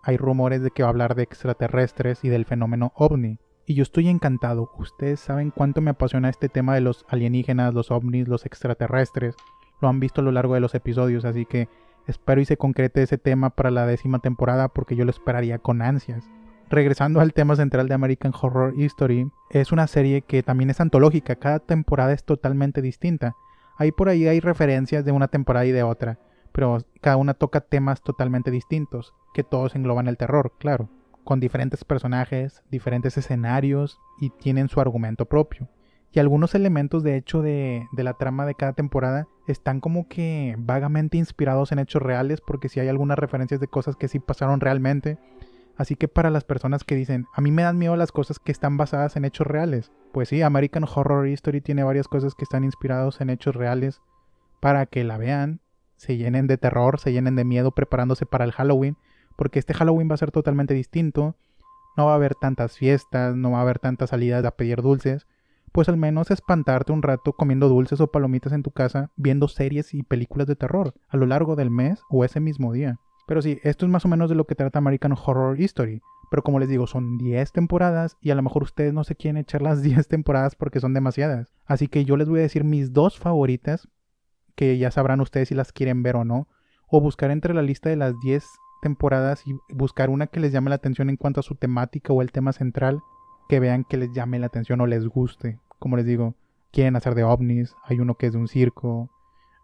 hay 0.04 0.16
rumores 0.18 0.62
de 0.62 0.70
que 0.70 0.84
va 0.84 0.88
a 0.88 0.90
hablar 0.90 1.16
de 1.16 1.24
extraterrestres 1.24 2.24
y 2.24 2.28
del 2.28 2.44
fenómeno 2.44 2.92
ovni. 2.94 3.40
Y 3.66 3.74
yo 3.74 3.82
estoy 3.82 4.08
encantado. 4.08 4.70
Ustedes 4.78 5.20
saben 5.20 5.50
cuánto 5.50 5.80
me 5.80 5.90
apasiona 5.90 6.28
este 6.28 6.48
tema 6.48 6.74
de 6.74 6.80
los 6.80 7.06
alienígenas, 7.08 7.74
los 7.74 7.90
ovnis, 7.90 8.28
los 8.28 8.46
extraterrestres. 8.46 9.36
Lo 9.80 9.88
han 9.88 10.00
visto 10.00 10.20
a 10.20 10.24
lo 10.24 10.32
largo 10.32 10.54
de 10.54 10.60
los 10.60 10.74
episodios, 10.74 11.24
así 11.24 11.46
que 11.46 11.68
espero 12.06 12.40
y 12.40 12.44
se 12.44 12.56
concrete 12.56 13.02
ese 13.02 13.18
tema 13.18 13.50
para 13.50 13.70
la 13.70 13.86
décima 13.86 14.18
temporada 14.18 14.68
porque 14.68 14.96
yo 14.96 15.04
lo 15.04 15.10
esperaría 15.10 15.58
con 15.58 15.82
ansias 15.82 16.28
regresando 16.70 17.20
al 17.20 17.32
tema 17.32 17.56
central 17.56 17.88
de 17.88 17.94
American 17.94 18.32
Horror 18.38 18.74
History, 18.76 19.30
es 19.50 19.72
una 19.72 19.86
serie 19.86 20.22
que 20.22 20.42
también 20.42 20.70
es 20.70 20.80
antológica, 20.80 21.36
cada 21.36 21.60
temporada 21.60 22.12
es 22.12 22.24
totalmente 22.24 22.82
distinta. 22.82 23.36
Ahí 23.76 23.92
por 23.92 24.08
ahí 24.08 24.26
hay 24.26 24.40
referencias 24.40 25.04
de 25.04 25.12
una 25.12 25.28
temporada 25.28 25.66
y 25.66 25.72
de 25.72 25.82
otra, 25.82 26.18
pero 26.52 26.78
cada 27.00 27.16
una 27.16 27.34
toca 27.34 27.60
temas 27.60 28.02
totalmente 28.02 28.50
distintos, 28.50 29.14
que 29.32 29.44
todos 29.44 29.74
engloban 29.74 30.08
el 30.08 30.16
terror, 30.16 30.52
claro, 30.58 30.88
con 31.24 31.40
diferentes 31.40 31.84
personajes, 31.84 32.62
diferentes 32.70 33.16
escenarios 33.16 33.98
y 34.20 34.30
tienen 34.30 34.68
su 34.68 34.80
argumento 34.80 35.26
propio. 35.26 35.68
Y 36.12 36.20
algunos 36.20 36.54
elementos 36.54 37.02
de 37.02 37.16
hecho 37.16 37.42
de, 37.42 37.88
de 37.92 38.04
la 38.04 38.14
trama 38.14 38.46
de 38.46 38.54
cada 38.54 38.72
temporada 38.72 39.26
están 39.48 39.80
como 39.80 40.06
que 40.06 40.54
vagamente 40.58 41.16
inspirados 41.16 41.72
en 41.72 41.80
hechos 41.80 42.02
reales, 42.02 42.40
porque 42.40 42.68
si 42.68 42.78
hay 42.78 42.88
algunas 42.88 43.18
referencias 43.18 43.60
de 43.60 43.66
cosas 43.66 43.96
que 43.96 44.06
sí 44.06 44.20
pasaron 44.20 44.60
realmente, 44.60 45.18
Así 45.76 45.96
que 45.96 46.08
para 46.08 46.30
las 46.30 46.44
personas 46.44 46.84
que 46.84 46.94
dicen, 46.94 47.26
a 47.34 47.40
mí 47.40 47.50
me 47.50 47.62
dan 47.62 47.78
miedo 47.78 47.96
las 47.96 48.12
cosas 48.12 48.38
que 48.38 48.52
están 48.52 48.76
basadas 48.76 49.16
en 49.16 49.24
hechos 49.24 49.46
reales. 49.46 49.90
Pues 50.12 50.28
sí, 50.28 50.40
American 50.42 50.84
Horror 50.84 51.26
History 51.26 51.60
tiene 51.60 51.82
varias 51.82 52.06
cosas 52.06 52.34
que 52.34 52.44
están 52.44 52.64
inspirados 52.64 53.20
en 53.20 53.30
hechos 53.30 53.56
reales 53.56 54.00
para 54.60 54.86
que 54.86 55.02
la 55.04 55.18
vean, 55.18 55.60
se 55.96 56.16
llenen 56.16 56.46
de 56.46 56.58
terror, 56.58 57.00
se 57.00 57.12
llenen 57.12 57.34
de 57.36 57.44
miedo 57.44 57.72
preparándose 57.72 58.24
para 58.24 58.44
el 58.44 58.52
Halloween, 58.52 58.96
porque 59.36 59.58
este 59.58 59.74
Halloween 59.74 60.08
va 60.10 60.14
a 60.14 60.18
ser 60.18 60.30
totalmente 60.30 60.74
distinto. 60.74 61.36
No 61.96 62.06
va 62.06 62.12
a 62.12 62.16
haber 62.16 62.34
tantas 62.34 62.76
fiestas, 62.76 63.36
no 63.36 63.52
va 63.52 63.58
a 63.58 63.62
haber 63.62 63.78
tantas 63.78 64.10
salidas 64.10 64.44
a 64.44 64.52
pedir 64.52 64.82
dulces. 64.82 65.26
Pues 65.72 65.88
al 65.88 65.96
menos 65.96 66.30
espantarte 66.30 66.92
un 66.92 67.02
rato 67.02 67.32
comiendo 67.32 67.68
dulces 67.68 68.00
o 68.00 68.06
palomitas 68.06 68.52
en 68.52 68.62
tu 68.62 68.70
casa, 68.70 69.10
viendo 69.16 69.48
series 69.48 69.92
y 69.94 70.02
películas 70.02 70.46
de 70.46 70.56
terror 70.56 70.94
a 71.08 71.16
lo 71.16 71.26
largo 71.26 71.56
del 71.56 71.70
mes 71.70 72.00
o 72.10 72.24
ese 72.24 72.40
mismo 72.40 72.72
día. 72.72 72.98
Pero 73.26 73.42
sí, 73.42 73.58
esto 73.62 73.86
es 73.86 73.90
más 73.90 74.04
o 74.04 74.08
menos 74.08 74.28
de 74.28 74.36
lo 74.36 74.46
que 74.46 74.54
trata 74.54 74.78
American 74.78 75.12
Horror 75.12 75.60
History. 75.60 76.02
Pero 76.30 76.42
como 76.42 76.58
les 76.58 76.68
digo, 76.68 76.86
son 76.86 77.16
10 77.18 77.52
temporadas 77.52 78.16
y 78.20 78.30
a 78.30 78.34
lo 78.34 78.42
mejor 78.42 78.62
ustedes 78.64 78.92
no 78.92 79.04
se 79.04 79.14
quieren 79.14 79.36
echar 79.36 79.62
las 79.62 79.82
10 79.84 80.08
temporadas 80.08 80.54
porque 80.54 80.80
son 80.80 80.94
demasiadas. 80.94 81.52
Así 81.64 81.88
que 81.88 82.04
yo 82.04 82.16
les 82.16 82.28
voy 82.28 82.40
a 82.40 82.42
decir 82.42 82.64
mis 82.64 82.92
dos 82.92 83.18
favoritas, 83.18 83.88
que 84.54 84.78
ya 84.78 84.90
sabrán 84.90 85.20
ustedes 85.20 85.48
si 85.48 85.54
las 85.54 85.72
quieren 85.72 86.02
ver 86.02 86.16
o 86.16 86.24
no. 86.24 86.48
O 86.88 87.00
buscar 87.00 87.30
entre 87.30 87.54
la 87.54 87.62
lista 87.62 87.88
de 87.88 87.96
las 87.96 88.14
10 88.20 88.44
temporadas 88.84 89.46
y 89.46 89.56
buscar 89.70 90.10
una 90.10 90.26
que 90.26 90.40
les 90.40 90.52
llame 90.52 90.68
la 90.68 90.76
atención 90.76 91.08
en 91.08 91.16
cuanto 91.16 91.40
a 91.40 91.42
su 91.42 91.54
temática 91.54 92.12
o 92.12 92.20
el 92.20 92.32
tema 92.32 92.52
central, 92.52 93.00
que 93.48 93.58
vean 93.58 93.84
que 93.84 93.96
les 93.96 94.12
llame 94.12 94.38
la 94.38 94.46
atención 94.46 94.78
o 94.82 94.86
les 94.86 95.08
guste. 95.08 95.58
Como 95.78 95.96
les 95.96 96.04
digo, 96.04 96.34
quieren 96.70 96.94
hacer 96.94 97.14
de 97.14 97.24
ovnis, 97.24 97.74
hay 97.82 97.98
uno 98.00 98.16
que 98.16 98.26
es 98.26 98.34
de 98.34 98.38
un 98.38 98.46
circo, 98.46 99.10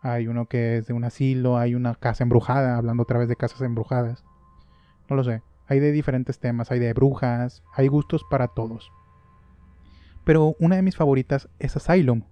hay 0.00 0.26
uno 0.26 0.46
que 0.46 0.78
es 0.78 0.86
de 0.86 0.94
un 0.94 1.04
asilo, 1.04 1.58
hay 1.58 1.74
una 1.74 1.94
casa 1.96 2.24
embrujada, 2.24 2.78
hablando 2.78 3.02
otra 3.02 3.18
vez 3.18 3.28
de 3.28 3.36
casas 3.36 3.60
embrujadas. 3.60 4.24
No 5.10 5.16
lo 5.16 5.22
sé. 5.22 5.42
Hay 5.66 5.80
de 5.80 5.92
diferentes 5.92 6.40
temas, 6.40 6.70
hay 6.70 6.78
de 6.78 6.94
brujas, 6.94 7.62
hay 7.74 7.88
gustos 7.88 8.24
para 8.30 8.48
todos. 8.48 8.90
Pero 10.24 10.56
una 10.58 10.76
de 10.76 10.82
mis 10.82 10.96
favoritas 10.96 11.50
es 11.58 11.76
Asylum, 11.76 12.22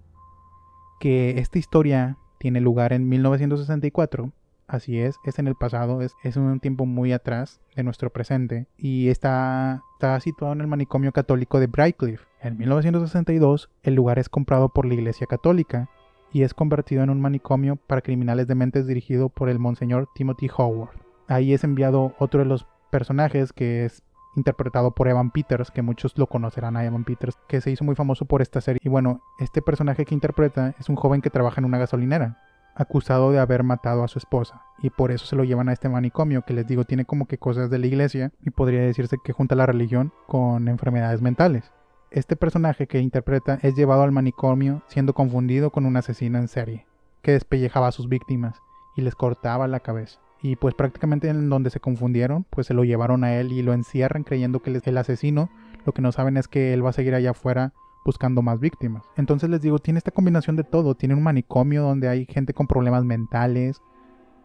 que 0.99 1.37
esta 1.37 1.59
historia 1.59 2.17
tiene 2.39 2.61
lugar 2.61 2.93
en 2.93 3.07
1964. 3.07 4.33
Así 4.69 4.99
es, 4.99 5.19
es 5.23 5.39
en 5.39 5.47
el 5.47 5.55
pasado, 5.55 6.03
es, 6.03 6.13
un 6.37 6.59
tiempo 6.59 6.85
muy 6.85 7.11
atrás 7.11 7.59
de 7.75 7.81
nuestro 7.81 8.11
presente 8.11 8.67
y 8.77 9.09
está, 9.09 9.81
está 9.93 10.19
situado 10.19 10.53
en 10.53 10.61
el 10.61 10.67
manicomio 10.67 11.11
católico 11.11 11.59
de 11.59 11.65
Brightcliff. 11.65 12.21
En 12.39 12.55
1962 12.55 13.71
el 13.81 13.95
lugar 13.95 14.19
es 14.19 14.29
comprado 14.29 14.69
por 14.69 14.85
la 14.85 14.93
Iglesia 14.93 15.25
Católica 15.25 15.89
y 16.31 16.43
es 16.43 16.53
convertido 16.53 17.01
en 17.01 17.09
un 17.09 17.19
manicomio 17.19 17.77
para 17.77 18.01
criminales 18.01 18.45
de 18.45 18.53
mentes 18.53 18.85
dirigido 18.85 19.29
por 19.29 19.49
el 19.49 19.57
monseñor 19.57 20.07
Timothy 20.13 20.51
Howard. 20.55 20.95
Ahí 21.27 21.51
es 21.51 21.63
enviado 21.63 22.13
otro 22.19 22.41
de 22.41 22.45
los 22.45 22.67
personajes 22.91 23.51
que 23.51 23.85
es 23.85 24.03
interpretado 24.35 24.91
por 24.91 25.07
Evan 25.07 25.31
Peters, 25.31 25.71
que 25.71 25.81
muchos 25.81 26.15
lo 26.15 26.27
conocerán 26.27 26.77
a 26.77 26.85
Evan 26.85 27.05
Peters, 27.05 27.37
que 27.47 27.59
se 27.59 27.71
hizo 27.71 27.83
muy 27.83 27.95
famoso 27.95 28.25
por 28.25 28.43
esta 28.43 28.61
serie. 28.61 28.79
Y 28.83 28.89
bueno, 28.89 29.21
este 29.39 29.63
personaje 29.63 30.05
que 30.05 30.13
interpreta 30.13 30.75
es 30.79 30.89
un 30.89 30.95
joven 30.95 31.21
que 31.21 31.31
trabaja 31.31 31.59
en 31.59 31.65
una 31.65 31.79
gasolinera, 31.79 32.37
acusado 32.79 33.31
de 33.31 33.39
haber 33.39 33.63
matado 33.63 34.03
a 34.03 34.07
su 34.07 34.17
esposa, 34.17 34.63
y 34.81 34.89
por 34.89 35.11
eso 35.11 35.25
se 35.25 35.35
lo 35.35 35.43
llevan 35.43 35.69
a 35.69 35.73
este 35.73 35.89
manicomio, 35.89 36.41
que 36.41 36.53
les 36.53 36.65
digo 36.65 36.85
tiene 36.85 37.05
como 37.05 37.27
que 37.27 37.37
cosas 37.37 37.69
de 37.69 37.77
la 37.77 37.85
iglesia, 37.85 38.31
y 38.43 38.49
podría 38.49 38.81
decirse 38.81 39.17
que 39.23 39.33
junta 39.33 39.53
la 39.55 39.67
religión 39.67 40.11
con 40.27 40.67
enfermedades 40.67 41.21
mentales 41.21 41.71
este 42.11 42.35
personaje 42.35 42.87
que 42.87 42.99
interpreta 42.99 43.59
es 43.61 43.75
llevado 43.75 44.01
al 44.01 44.11
manicomio 44.11 44.81
siendo 44.87 45.13
confundido 45.13 45.69
con 45.69 45.85
un 45.85 45.97
asesino 45.97 46.39
en 46.39 46.47
serie, 46.47 46.87
que 47.21 47.33
despellejaba 47.33 47.87
a 47.87 47.91
sus 47.91 48.09
víctimas 48.09 48.61
y 48.95 49.01
les 49.01 49.15
cortaba 49.15 49.67
la 49.67 49.79
cabeza. 49.79 50.19
Y 50.41 50.55
pues 50.55 50.73
prácticamente 50.73 51.29
en 51.29 51.49
donde 51.49 51.69
se 51.69 51.79
confundieron, 51.79 52.45
pues 52.49 52.67
se 52.67 52.73
lo 52.73 52.83
llevaron 52.83 53.23
a 53.23 53.35
él 53.35 53.51
y 53.51 53.61
lo 53.61 53.73
encierran 53.73 54.23
creyendo 54.23 54.61
que 54.61 54.75
es 54.75 54.87
el 54.87 54.97
asesino. 54.97 55.49
Lo 55.85 55.93
que 55.93 56.01
no 56.01 56.11
saben 56.11 56.37
es 56.37 56.47
que 56.47 56.73
él 56.73 56.83
va 56.83 56.91
a 56.91 56.93
seguir 56.93 57.13
allá 57.13 57.31
afuera 57.31 57.73
buscando 58.09 58.41
más 58.41 58.59
víctimas. 58.59 59.03
Entonces 59.15 59.49
les 59.49 59.61
digo, 59.61 59.77
tiene 59.77 59.99
esta 59.99 60.11
combinación 60.11 60.55
de 60.55 60.63
todo. 60.63 60.95
Tiene 60.95 61.13
un 61.13 61.21
manicomio 61.21 61.83
donde 61.83 62.09
hay 62.09 62.25
gente 62.25 62.55
con 62.55 62.65
problemas 62.65 63.05
mentales, 63.05 63.81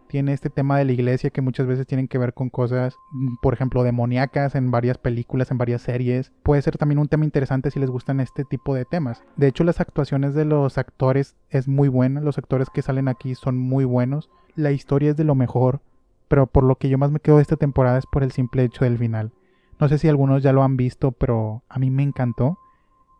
tiene 0.07 0.33
este 0.33 0.51
tema 0.51 0.79
de 0.79 0.85
la 0.85 0.93
iglesia 0.93 1.31
que 1.31 1.41
muchas 1.41 1.67
veces 1.67 1.87
tienen 1.87 2.07
que 2.09 2.19
ver 2.19 2.35
con 2.35 2.51
cosas, 2.51 2.95
mm, 3.11 3.37
por 3.43 3.55
ejemplo, 3.55 3.83
demoníacas 3.83 4.55
en 4.55 4.71
varias 4.71 4.99
películas, 4.99 5.51
en 5.51 5.59
varias 5.59 5.83
series. 5.83 6.31
Puede 6.43 6.63
ser 6.63 6.77
también 6.77 6.99
un 6.99 7.09
tema 7.09 7.25
interesante 7.25 7.71
si 7.71 7.81
les 7.81 7.91
gustan 7.91 8.21
este 8.21 8.45
tipo 8.45 8.75
de 8.75 8.85
temas. 8.85 9.25
De 9.37 9.49
hecho, 9.49 9.65
las 9.65 9.81
actuaciones 9.81 10.35
de 10.35 10.45
los 10.45 10.79
actores 10.79 11.35
es 11.51 11.67
muy 11.67 11.89
buena, 11.89 12.21
los 12.21 12.39
actores 12.39 12.69
que 12.71 12.83
salen 12.83 13.09
aquí 13.09 13.35
son 13.35 13.59
muy 13.59 13.85
buenos. 13.85 14.31
La 14.55 14.71
historia 14.71 15.11
es 15.11 15.17
de 15.17 15.25
lo 15.25 15.35
mejor, 15.35 15.81
pero 16.29 16.47
por 16.47 16.65
lo 16.65 16.77
que 16.77 16.89
yo 16.89 16.99
más 16.99 17.11
me 17.11 17.21
quedo 17.21 17.37
de 17.37 17.43
esta 17.43 17.57
temporada 17.57 17.99
es 17.99 18.07
por 18.07 18.23
el 18.23 18.31
simple 18.31 18.63
hecho 18.63 18.85
del 18.85 18.99
final. 18.99 19.33
No 19.81 19.89
sé 19.89 19.99
si 19.99 20.09
algunos 20.09 20.43
ya 20.43 20.53
lo 20.53 20.63
han 20.63 20.77
visto, 20.77 21.13
pero 21.13 21.65
a 21.69 21.79
mí 21.79 21.91
me 21.91 22.05
encantó. 22.05 22.59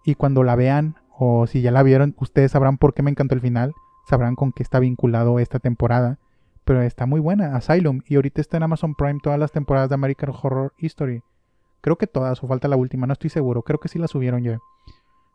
Y 0.05 0.15
cuando 0.15 0.43
la 0.43 0.57
vean, 0.57 0.97
o 1.17 1.47
si 1.47 1.63
ya 1.63 1.71
la 1.71 1.83
vieron, 1.83 2.15
ustedes 2.19 2.53
sabrán 2.53 2.79
por 2.79 2.95
qué 2.95 3.03
me 3.03 3.11
encantó 3.11 3.35
el 3.35 3.41
final, 3.41 3.73
sabrán 4.07 4.37
con 4.37 4.53
qué 4.53 4.63
está 4.63 4.79
vinculado 4.81 5.39
esta 5.39 5.59
temporada 5.59 6.19
pero 6.65 6.83
está 6.83 7.07
muy 7.07 7.21
buena, 7.21 7.57
Asylum, 7.57 8.01
y 8.07 8.17
ahorita 8.17 8.41
está 8.41 8.57
en 8.57 8.65
Amazon 8.65 8.95
Prime 8.95 9.21
todas 9.23 9.39
las 9.39 9.53
temporadas 9.53 9.89
de 9.91 9.95
American 9.95 10.31
Horror 10.31 10.73
History. 10.79 11.23
Creo 11.81 11.97
que 11.97 12.07
todas, 12.07 12.43
o 12.43 12.49
falta 12.49 12.69
la 12.69 12.77
última, 12.77 13.07
no 13.07 13.13
estoy 13.13 13.31
seguro, 13.31 13.63
creo 13.63 13.79
que 13.79 13.89
sí 13.89 13.99
la 13.99 14.09
subieron 14.09 14.43
ya. 14.43 14.59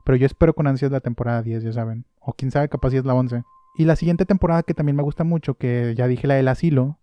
Pero 0.04 0.16
yo 0.16 0.26
espero 0.26 0.54
con 0.54 0.66
ansias 0.66 0.92
la 0.92 1.02
temporada 1.02 1.44
10, 1.44 1.64
ya 1.64 1.72
saben. 1.72 2.06
O 2.20 2.34
quién 2.34 2.50
sabe, 2.50 2.70
capaz 2.70 2.90
si 2.90 2.98
es 2.98 3.06
la 3.06 3.14
11. 3.14 3.44
Y 3.76 3.86
la 3.86 3.96
siguiente 3.96 4.26
temporada 4.26 4.64
que 4.64 4.74
también 4.74 4.96
me 4.96 5.04
gusta 5.04 5.24
mucho, 5.24 5.54
que 5.54 5.94
ya 5.96 6.08
dije 6.08 6.26
la 6.26 6.34
del 6.34 6.48
asilo, 6.48 6.98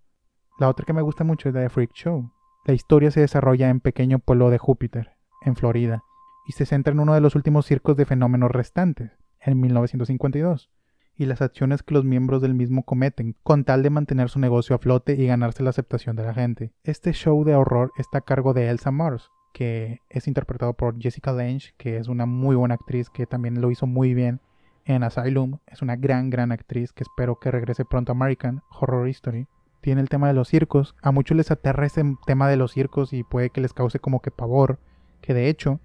la 0.58 0.68
otra 0.68 0.84
que 0.84 0.92
me 0.92 1.02
gusta 1.02 1.22
mucho 1.22 1.48
es 1.48 1.54
la 1.54 1.60
de 1.60 1.68
Freak 1.68 1.92
Show. 1.92 2.32
La 2.64 2.74
historia 2.74 3.12
se 3.12 3.20
desarrolla 3.20 3.68
en 3.68 3.78
pequeño 3.78 4.18
pueblo 4.18 4.50
de 4.50 4.58
Júpiter, 4.58 5.12
en 5.42 5.54
Florida, 5.54 6.02
y 6.46 6.52
se 6.52 6.66
centra 6.66 6.92
en 6.92 7.00
uno 7.00 7.14
de 7.14 7.20
los 7.20 7.34
últimos 7.34 7.66
circos 7.66 7.96
de 7.96 8.06
fenómenos 8.06 8.50
restantes, 8.50 9.12
en 9.40 9.60
1952 9.60 10.70
y 11.16 11.24
las 11.26 11.40
acciones 11.40 11.82
que 11.82 11.94
los 11.94 12.04
miembros 12.04 12.42
del 12.42 12.54
mismo 12.54 12.82
cometen, 12.84 13.36
con 13.42 13.64
tal 13.64 13.82
de 13.82 13.90
mantener 13.90 14.28
su 14.28 14.38
negocio 14.38 14.76
a 14.76 14.78
flote 14.78 15.14
y 15.14 15.26
ganarse 15.26 15.62
la 15.62 15.70
aceptación 15.70 16.14
de 16.14 16.24
la 16.24 16.34
gente. 16.34 16.72
Este 16.84 17.12
show 17.12 17.42
de 17.44 17.54
horror 17.54 17.90
está 17.96 18.18
a 18.18 18.22
cargo 18.22 18.52
de 18.52 18.68
Elsa 18.68 18.90
Mars, 18.90 19.30
que 19.54 20.00
es 20.10 20.28
interpretado 20.28 20.74
por 20.74 21.00
Jessica 21.00 21.32
Lange, 21.32 21.72
que 21.78 21.96
es 21.96 22.08
una 22.08 22.26
muy 22.26 22.54
buena 22.54 22.74
actriz 22.74 23.08
que 23.08 23.26
también 23.26 23.60
lo 23.60 23.70
hizo 23.70 23.86
muy 23.86 24.12
bien 24.12 24.40
en 24.84 25.02
Asylum. 25.02 25.58
Es 25.66 25.80
una 25.80 25.96
gran, 25.96 26.28
gran 26.28 26.52
actriz 26.52 26.92
que 26.92 27.02
espero 27.02 27.38
que 27.40 27.50
regrese 27.50 27.86
pronto 27.86 28.12
a 28.12 28.14
American 28.14 28.62
Horror 28.78 29.08
History. 29.08 29.46
Tiene 29.80 30.02
el 30.02 30.10
tema 30.10 30.28
de 30.28 30.34
los 30.34 30.48
circos. 30.48 30.94
A 31.00 31.10
muchos 31.10 31.36
les 31.36 31.50
aterra 31.50 31.86
ese 31.86 32.04
tema 32.26 32.48
de 32.48 32.56
los 32.56 32.72
circos 32.72 33.12
y 33.14 33.22
puede 33.22 33.50
que 33.50 33.62
les 33.62 33.72
cause 33.72 33.98
como 33.98 34.20
que 34.20 34.30
pavor. 34.30 34.78
Que 35.22 35.32
de 35.32 35.48
hecho, 35.48 35.80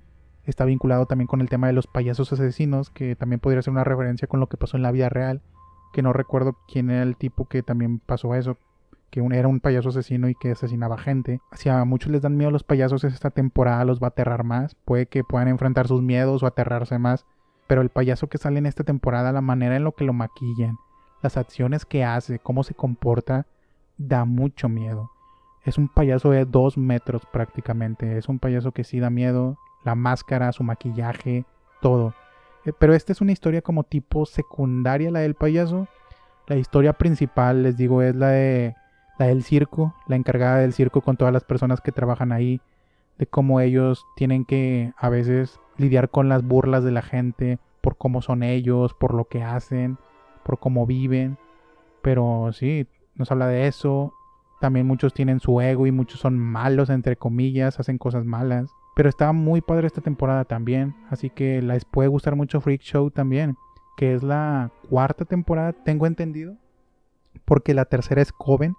está 0.46 0.66
vinculado 0.66 1.06
también 1.06 1.28
con 1.28 1.42
el 1.42 1.50
tema 1.50 1.68
de 1.68 1.74
los 1.74 1.88
payasos 1.88 2.32
asesinos, 2.34 2.90
que 2.90 3.16
también 3.16 3.40
podría 3.40 3.62
ser 3.62 3.72
una 3.72 3.84
referencia 3.84 4.28
con 4.28 4.40
lo 4.40 4.48
que 4.48 4.58
pasó 4.58 4.78
en 4.78 4.84
la 4.84 4.92
vida 4.92 5.10
real, 5.10 5.42
que 5.94 6.02
no 6.02 6.14
recuerdo 6.14 6.58
quién 6.68 6.90
era 6.90 7.04
el 7.04 7.16
tipo 7.16 7.46
que 7.46 7.64
también 7.64 8.00
pasó 8.00 8.34
eso, 8.36 8.58
que 9.12 9.20
era 9.34 9.48
un 9.48 9.60
payaso 9.60 9.90
asesino 9.90 10.30
y 10.30 10.36
que 10.36 10.52
asesinaba 10.52 10.98
gente. 10.98 11.42
Si 11.52 11.68
a 11.70 11.84
muchos 11.84 12.12
les 12.12 12.22
dan 12.22 12.38
miedo 12.38 12.50
los 12.50 12.64
payasos, 12.64 13.04
esta 13.04 13.30
temporada 13.30 13.84
los 13.84 14.02
va 14.02 14.08
a 14.08 14.10
aterrar 14.10 14.46
más. 14.46 14.76
Puede 14.86 15.06
que 15.06 15.26
puedan 15.26 15.50
enfrentar 15.50 15.88
sus 15.88 16.02
miedos 16.02 16.42
o 16.42 16.48
aterrarse 16.48 16.98
más. 16.98 17.26
Pero 17.68 17.82
el 17.82 17.90
payaso 17.90 18.28
que 18.28 18.38
sale 18.38 18.60
en 18.60 18.66
esta 18.66 18.86
temporada, 18.86 19.34
la 19.34 19.42
manera 19.42 19.76
en 19.76 19.84
lo 19.84 19.92
que 19.94 20.06
lo 20.06 20.14
maquillan, 20.14 20.78
las 21.22 21.38
acciones 21.38 21.86
que 21.86 22.06
hace, 22.06 22.40
cómo 22.40 22.64
se 22.64 22.74
comporta, 22.74 23.46
da 23.98 24.24
mucho 24.24 24.70
miedo. 24.70 25.12
Es 25.64 25.78
un 25.78 25.90
payaso 25.90 26.32
de 26.32 26.46
dos 26.46 26.78
metros 26.78 27.26
prácticamente. 27.26 28.18
Es 28.18 28.30
un 28.30 28.40
payaso 28.40 28.72
que 28.72 28.86
sí 28.86 29.00
da 29.00 29.10
miedo. 29.10 29.58
La 29.84 29.96
máscara, 29.96 30.52
su 30.52 30.64
maquillaje, 30.64 31.46
todo. 31.82 32.14
Eh, 32.66 32.74
pero 32.78 32.94
esta 32.94 33.12
es 33.12 33.22
una 33.22 33.32
historia 33.32 33.62
como 33.62 33.84
tipo 33.84 34.26
secundaria, 34.26 35.12
la 35.12 35.20
del 35.20 35.36
payaso. 35.36 35.88
La 36.48 36.58
historia 36.58 36.94
principal, 36.94 37.64
les 37.64 37.78
digo, 37.78 38.02
es 38.02 38.16
la 38.16 38.30
de 38.30 38.76
la 39.18 39.28
del 39.28 39.44
circo, 39.44 39.94
la 40.08 40.16
encargada 40.16 40.58
del 40.58 40.74
circo 40.74 41.02
con 41.02 41.16
todas 41.16 41.34
las 41.34 41.44
personas 41.44 41.80
que 41.82 41.92
trabajan 41.92 42.32
ahí, 42.32 42.60
de 43.20 43.28
cómo 43.28 43.60
ellos 43.60 44.06
tienen 44.16 44.46
que 44.46 44.94
a 44.98 45.10
veces 45.10 45.60
lidiar 45.78 46.10
con 46.10 46.28
las 46.28 46.44
burlas 46.44 46.84
de 46.84 46.92
la 46.92 47.04
gente 47.04 47.60
por 47.82 47.98
cómo 47.98 48.22
son 48.22 48.44
ellos, 48.44 48.94
por 48.94 49.14
lo 49.14 49.26
que 49.26 49.44
hacen, 49.44 49.98
por 50.44 50.60
cómo 50.60 50.86
viven. 50.86 51.38
Pero 52.02 52.52
sí, 52.54 52.88
nos 53.16 53.32
habla 53.32 53.48
de 53.48 53.68
eso. 53.68 54.14
También 54.60 54.86
muchos 54.86 55.14
tienen 55.14 55.40
su 55.40 55.60
ego 55.62 55.88
y 55.88 55.92
muchos 55.92 56.20
son 56.20 56.38
malos, 56.38 56.90
entre 56.90 57.16
comillas, 57.16 57.80
hacen 57.80 57.98
cosas 57.98 58.26
malas. 58.26 58.72
Pero 58.96 59.10
está 59.10 59.32
muy 59.32 59.62
padre 59.62 59.88
esta 59.88 60.02
temporada 60.02 60.46
también. 60.46 60.96
Así 61.10 61.30
que 61.30 61.62
les 61.62 61.86
puede 61.86 62.10
gustar 62.10 62.36
mucho 62.36 62.62
Freak 62.62 62.82
Show 62.82 63.12
también. 63.12 63.56
Que 63.98 64.14
es 64.14 64.24
la 64.24 64.72
cuarta 64.90 65.26
temporada, 65.26 65.74
tengo 65.74 66.08
entendido. 66.08 66.58
Porque 67.46 67.74
la 67.74 67.86
tercera 67.86 68.22
es 68.22 68.34
Coven, 68.34 68.76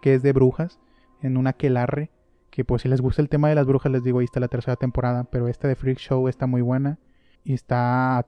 que 0.00 0.14
es 0.14 0.22
de 0.22 0.32
brujas. 0.32 0.78
En 1.20 1.36
una 1.36 1.52
quelarre. 1.52 2.10
Que 2.50 2.64
pues 2.64 2.82
si 2.82 2.88
les 2.88 3.00
gusta 3.00 3.22
el 3.22 3.28
tema 3.28 3.48
de 3.48 3.54
las 3.54 3.66
brujas, 3.66 3.90
les 3.90 4.04
digo, 4.04 4.20
ahí 4.20 4.24
está 4.24 4.40
la 4.40 4.48
tercera 4.48 4.76
temporada. 4.76 5.24
Pero 5.24 5.48
esta 5.48 5.66
de 5.66 5.74
Freak 5.74 5.98
Show 5.98 6.28
está 6.28 6.46
muy 6.46 6.62
buena. 6.62 6.98
Y 7.42 7.54
está 7.54 8.26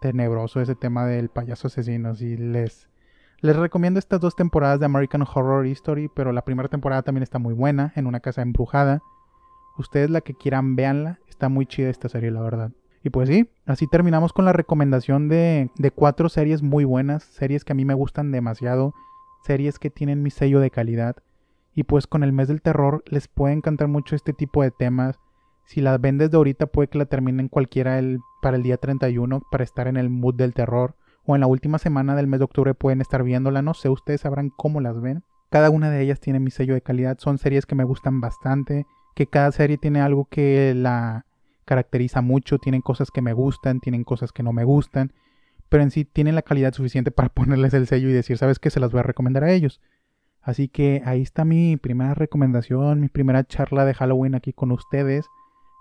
tenebroso 0.00 0.60
ese 0.60 0.74
tema 0.74 1.06
del 1.06 1.28
payaso 1.28 1.68
asesino. 1.68 2.14
Si 2.14 2.36
les, 2.36 2.88
les 3.40 3.56
recomiendo 3.56 3.98
estas 3.98 4.20
dos 4.20 4.34
temporadas 4.36 4.80
de 4.80 4.86
American 4.86 5.22
Horror 5.22 5.66
History. 5.66 6.10
Pero 6.14 6.32
la 6.32 6.44
primera 6.44 6.68
temporada 6.68 7.02
también 7.02 7.22
está 7.22 7.38
muy 7.38 7.54
buena. 7.54 7.92
En 7.94 8.06
una 8.06 8.18
casa 8.18 8.42
embrujada. 8.42 9.00
Ustedes 9.76 10.10
la 10.10 10.20
que 10.20 10.34
quieran, 10.34 10.76
véanla. 10.76 11.18
Está 11.28 11.48
muy 11.48 11.66
chida 11.66 11.90
esta 11.90 12.08
serie, 12.08 12.30
la 12.30 12.40
verdad. 12.40 12.70
Y 13.02 13.10
pues 13.10 13.28
sí, 13.28 13.50
así 13.66 13.86
terminamos 13.86 14.32
con 14.32 14.46
la 14.46 14.52
recomendación 14.52 15.28
de, 15.28 15.70
de 15.76 15.90
cuatro 15.90 16.28
series 16.28 16.62
muy 16.62 16.84
buenas. 16.84 17.24
Series 17.24 17.64
que 17.64 17.72
a 17.72 17.76
mí 17.76 17.84
me 17.84 17.94
gustan 17.94 18.32
demasiado. 18.32 18.94
Series 19.44 19.78
que 19.78 19.90
tienen 19.90 20.22
mi 20.22 20.30
sello 20.30 20.60
de 20.60 20.70
calidad. 20.70 21.16
Y 21.74 21.82
pues 21.82 22.06
con 22.06 22.22
el 22.22 22.32
mes 22.32 22.48
del 22.48 22.62
terror 22.62 23.02
les 23.06 23.28
puede 23.28 23.52
encantar 23.52 23.88
mucho 23.88 24.16
este 24.16 24.32
tipo 24.32 24.62
de 24.62 24.70
temas. 24.70 25.18
Si 25.66 25.80
las 25.80 26.00
ven 26.00 26.18
desde 26.18 26.36
ahorita 26.36 26.66
puede 26.66 26.88
que 26.88 26.98
la 26.98 27.06
terminen 27.06 27.48
cualquiera 27.48 27.98
el, 27.98 28.20
para 28.40 28.56
el 28.56 28.62
día 28.62 28.76
31 28.76 29.42
para 29.50 29.64
estar 29.64 29.88
en 29.88 29.96
el 29.96 30.08
mood 30.08 30.34
del 30.34 30.54
terror. 30.54 30.94
O 31.26 31.34
en 31.34 31.40
la 31.40 31.46
última 31.46 31.78
semana 31.78 32.14
del 32.14 32.26
mes 32.26 32.40
de 32.40 32.44
octubre 32.44 32.74
pueden 32.74 33.00
estar 33.00 33.22
viéndola. 33.22 33.60
No 33.60 33.74
sé, 33.74 33.88
ustedes 33.88 34.22
sabrán 34.22 34.50
cómo 34.50 34.80
las 34.80 35.00
ven. 35.00 35.24
Cada 35.50 35.68
una 35.68 35.90
de 35.90 36.00
ellas 36.00 36.20
tiene 36.20 36.40
mi 36.40 36.50
sello 36.50 36.74
de 36.74 36.80
calidad. 36.80 37.18
Son 37.18 37.38
series 37.38 37.66
que 37.66 37.74
me 37.74 37.84
gustan 37.84 38.20
bastante 38.20 38.86
que 39.14 39.26
cada 39.26 39.52
serie 39.52 39.78
tiene 39.78 40.00
algo 40.00 40.26
que 40.26 40.74
la 40.74 41.26
caracteriza 41.64 42.20
mucho, 42.20 42.58
tienen 42.58 42.82
cosas 42.82 43.10
que 43.10 43.22
me 43.22 43.32
gustan, 43.32 43.80
tienen 43.80 44.04
cosas 44.04 44.32
que 44.32 44.42
no 44.42 44.52
me 44.52 44.64
gustan, 44.64 45.12
pero 45.68 45.82
en 45.82 45.90
sí 45.90 46.04
tienen 46.04 46.34
la 46.34 46.42
calidad 46.42 46.72
suficiente 46.74 47.10
para 47.10 47.28
ponerles 47.34 47.74
el 47.74 47.86
sello 47.86 48.08
y 48.08 48.12
decir, 48.12 48.38
¿sabes 48.38 48.58
qué? 48.58 48.70
Se 48.70 48.80
las 48.80 48.92
voy 48.92 49.00
a 49.00 49.04
recomendar 49.04 49.44
a 49.44 49.52
ellos. 49.52 49.80
Así 50.42 50.68
que 50.68 51.00
ahí 51.06 51.22
está 51.22 51.44
mi 51.46 51.78
primera 51.78 52.12
recomendación, 52.12 53.00
mi 53.00 53.08
primera 53.08 53.44
charla 53.44 53.86
de 53.86 53.94
Halloween 53.94 54.34
aquí 54.34 54.52
con 54.52 54.72
ustedes. 54.72 55.26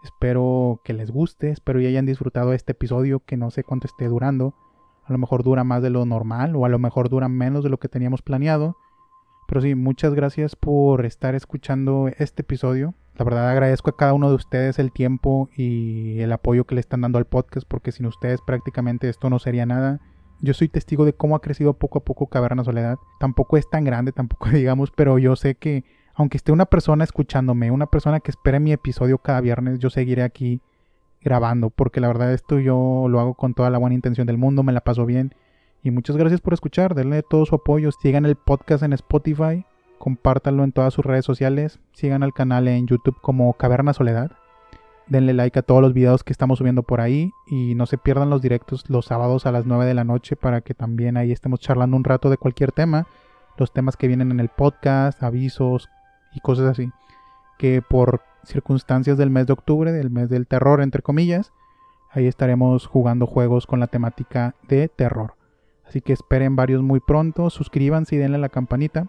Espero 0.06 0.82
que 0.86 0.94
les 0.94 1.12
guste, 1.12 1.50
espero 1.50 1.80
que 1.80 1.88
hayan 1.88 2.06
disfrutado 2.06 2.54
este 2.54 2.72
episodio 2.72 3.20
que 3.20 3.36
no 3.36 3.52
sé 3.52 3.64
cuánto 3.64 3.88
esté 3.88 4.08
durando. 4.08 4.56
A 5.04 5.12
lo 5.12 5.18
mejor 5.18 5.44
dura 5.44 5.66
más 5.66 5.82
de 5.82 5.90
lo 5.90 6.06
normal 6.06 6.56
o 6.56 6.66
a 6.66 6.70
lo 6.70 6.80
mejor 6.80 7.10
dura 7.10 7.28
menos 7.28 7.64
de 7.64 7.70
lo 7.70 7.78
que 7.78 7.90
teníamos 7.90 8.22
planeado. 8.22 8.78
Pero 9.50 9.60
sí, 9.60 9.76
muchas 9.76 10.14
gracias 10.14 10.56
por 10.56 11.06
estar 11.06 11.36
escuchando 11.36 12.10
este 12.18 12.44
episodio. 12.44 12.96
La 13.16 13.26
verdad 13.26 13.50
agradezco 13.50 13.92
a 13.92 13.96
cada 13.96 14.14
uno 14.14 14.30
de 14.30 14.36
ustedes 14.36 14.80
el 14.80 14.92
tiempo 14.92 15.50
y 15.56 16.20
el 16.20 16.32
apoyo 16.32 16.66
que 16.66 16.76
le 16.76 16.82
están 16.82 17.02
dando 17.02 17.20
al 17.20 17.26
podcast 17.26 17.68
porque 17.68 17.92
sin 17.92 18.08
ustedes 18.08 18.42
prácticamente 18.42 19.08
esto 19.08 19.30
no 19.30 19.38
sería 19.38 19.66
nada. 19.68 20.00
Yo 20.42 20.54
soy 20.54 20.68
testigo 20.68 21.06
de 21.06 21.14
cómo 21.14 21.36
ha 21.36 21.42
crecido 21.42 21.74
poco 21.74 22.00
a 22.00 22.04
poco 22.04 22.28
Caverna 22.28 22.64
Soledad. 22.64 22.98
Tampoco 23.20 23.58
es 23.58 23.70
tan 23.70 23.84
grande, 23.84 24.12
tampoco 24.12 24.50
digamos, 24.52 24.92
pero 24.92 25.20
yo 25.20 25.36
sé 25.36 25.56
que 25.56 25.84
aunque 26.16 26.38
esté 26.38 26.52
una 26.52 26.66
persona 26.66 27.04
escuchándome, 27.04 27.72
una 27.72 27.86
persona 27.86 28.20
que 28.20 28.32
espere 28.32 28.60
mi 28.60 28.72
episodio 28.72 29.20
cada 29.20 29.42
viernes, 29.42 29.80
yo 29.80 29.90
seguiré 29.90 30.24
aquí 30.24 30.62
grabando 31.22 31.70
porque 31.70 32.02
la 32.02 32.08
verdad 32.08 32.34
esto 32.34 32.60
yo 32.60 33.06
lo 33.10 33.20
hago 33.20 33.36
con 33.36 33.54
toda 33.54 33.70
la 33.70 33.78
buena 33.78 33.96
intención 33.96 34.28
del 34.28 34.38
mundo, 34.38 34.64
me 34.64 34.74
la 34.74 34.82
paso 34.82 35.06
bien. 35.06 35.36
Y 35.84 35.92
muchas 35.92 36.18
gracias 36.18 36.42
por 36.42 36.54
escuchar, 36.54 36.96
denle 36.96 37.22
todo 37.24 37.46
su 37.46 37.56
apoyo, 37.56 37.92
sigan 37.92 38.26
el 38.26 38.36
podcast 38.36 38.84
en 38.84 38.94
Spotify 38.94 39.66
compártanlo 40.04 40.66
en 40.66 40.74
todas 40.74 40.94
sus 40.94 41.06
redes 41.06 41.24
sociales, 41.24 41.80
sigan 41.94 42.24
al 42.24 42.34
canal 42.34 42.68
en 42.68 42.88
YouTube 42.88 43.16
como 43.22 43.54
Caverna 43.54 43.94
Soledad, 43.94 44.34
denle 45.08 45.32
like 45.32 45.58
a 45.58 45.62
todos 45.62 45.82
los 45.82 45.94
videos 45.94 46.26
que 46.26 46.34
estamos 46.34 46.60
subiendo 46.60 46.84
por 46.84 47.00
ahí 47.00 47.32
y 47.48 47.74
no 47.76 47.86
se 47.86 47.98
pierdan 47.98 48.30
los 48.30 48.42
directos 48.42 48.90
los 48.90 49.06
sábados 49.06 49.46
a 49.46 49.54
las 49.54 49.66
9 49.66 49.86
de 49.86 49.94
la 49.94 50.04
noche 50.04 50.36
para 50.36 50.60
que 50.60 50.74
también 50.74 51.16
ahí 51.16 51.32
estemos 51.32 51.62
charlando 51.62 51.96
un 51.96 52.04
rato 52.04 52.30
de 52.30 52.36
cualquier 52.36 52.74
tema, 52.74 53.08
los 53.58 53.72
temas 53.72 53.96
que 53.96 54.10
vienen 54.10 54.30
en 54.32 54.42
el 54.42 54.50
podcast, 54.50 55.24
avisos 55.24 55.88
y 56.34 56.42
cosas 56.42 56.66
así, 56.66 56.92
que 57.58 57.82
por 57.82 58.24
circunstancias 58.44 59.18
del 59.18 59.30
mes 59.30 59.48
de 59.48 59.54
octubre, 59.54 59.94
del 59.94 60.10
mes 60.10 60.28
del 60.28 60.48
terror 60.48 60.82
entre 60.82 61.02
comillas, 61.02 61.54
ahí 62.12 62.28
estaremos 62.28 62.88
jugando 62.88 63.26
juegos 63.26 63.66
con 63.68 63.80
la 63.80 63.88
temática 63.88 64.54
de 64.68 64.90
terror. 64.90 65.36
Así 65.88 66.02
que 66.02 66.12
esperen 66.12 66.58
varios 66.58 66.82
muy 66.82 67.00
pronto, 67.00 67.50
suscríbanse 67.50 68.16
y 68.16 68.18
denle 68.18 68.38
la 68.38 68.50
campanita 68.50 69.08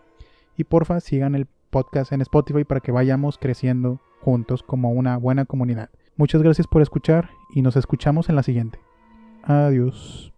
y 0.57 0.65
porfa, 0.65 1.01
sigan 1.01 1.35
el 1.35 1.47
podcast 1.71 2.13
en 2.13 2.21
Spotify 2.21 2.65
para 2.65 2.81
que 2.81 2.93
vayamos 2.93 3.39
creciendo 3.39 4.01
juntos 4.21 4.63
como 4.63 4.93
una 4.93 5.17
buena 5.17 5.45
comunidad. 5.45 5.91
Muchas 6.17 6.43
gracias 6.43 6.67
por 6.67 6.83
escuchar 6.83 7.31
y 7.55 7.63
nos 7.63 7.77
escuchamos 7.77 8.29
en 8.29 8.37
la 8.37 8.43
siguiente. 8.43 8.79
Adiós. 9.43 10.34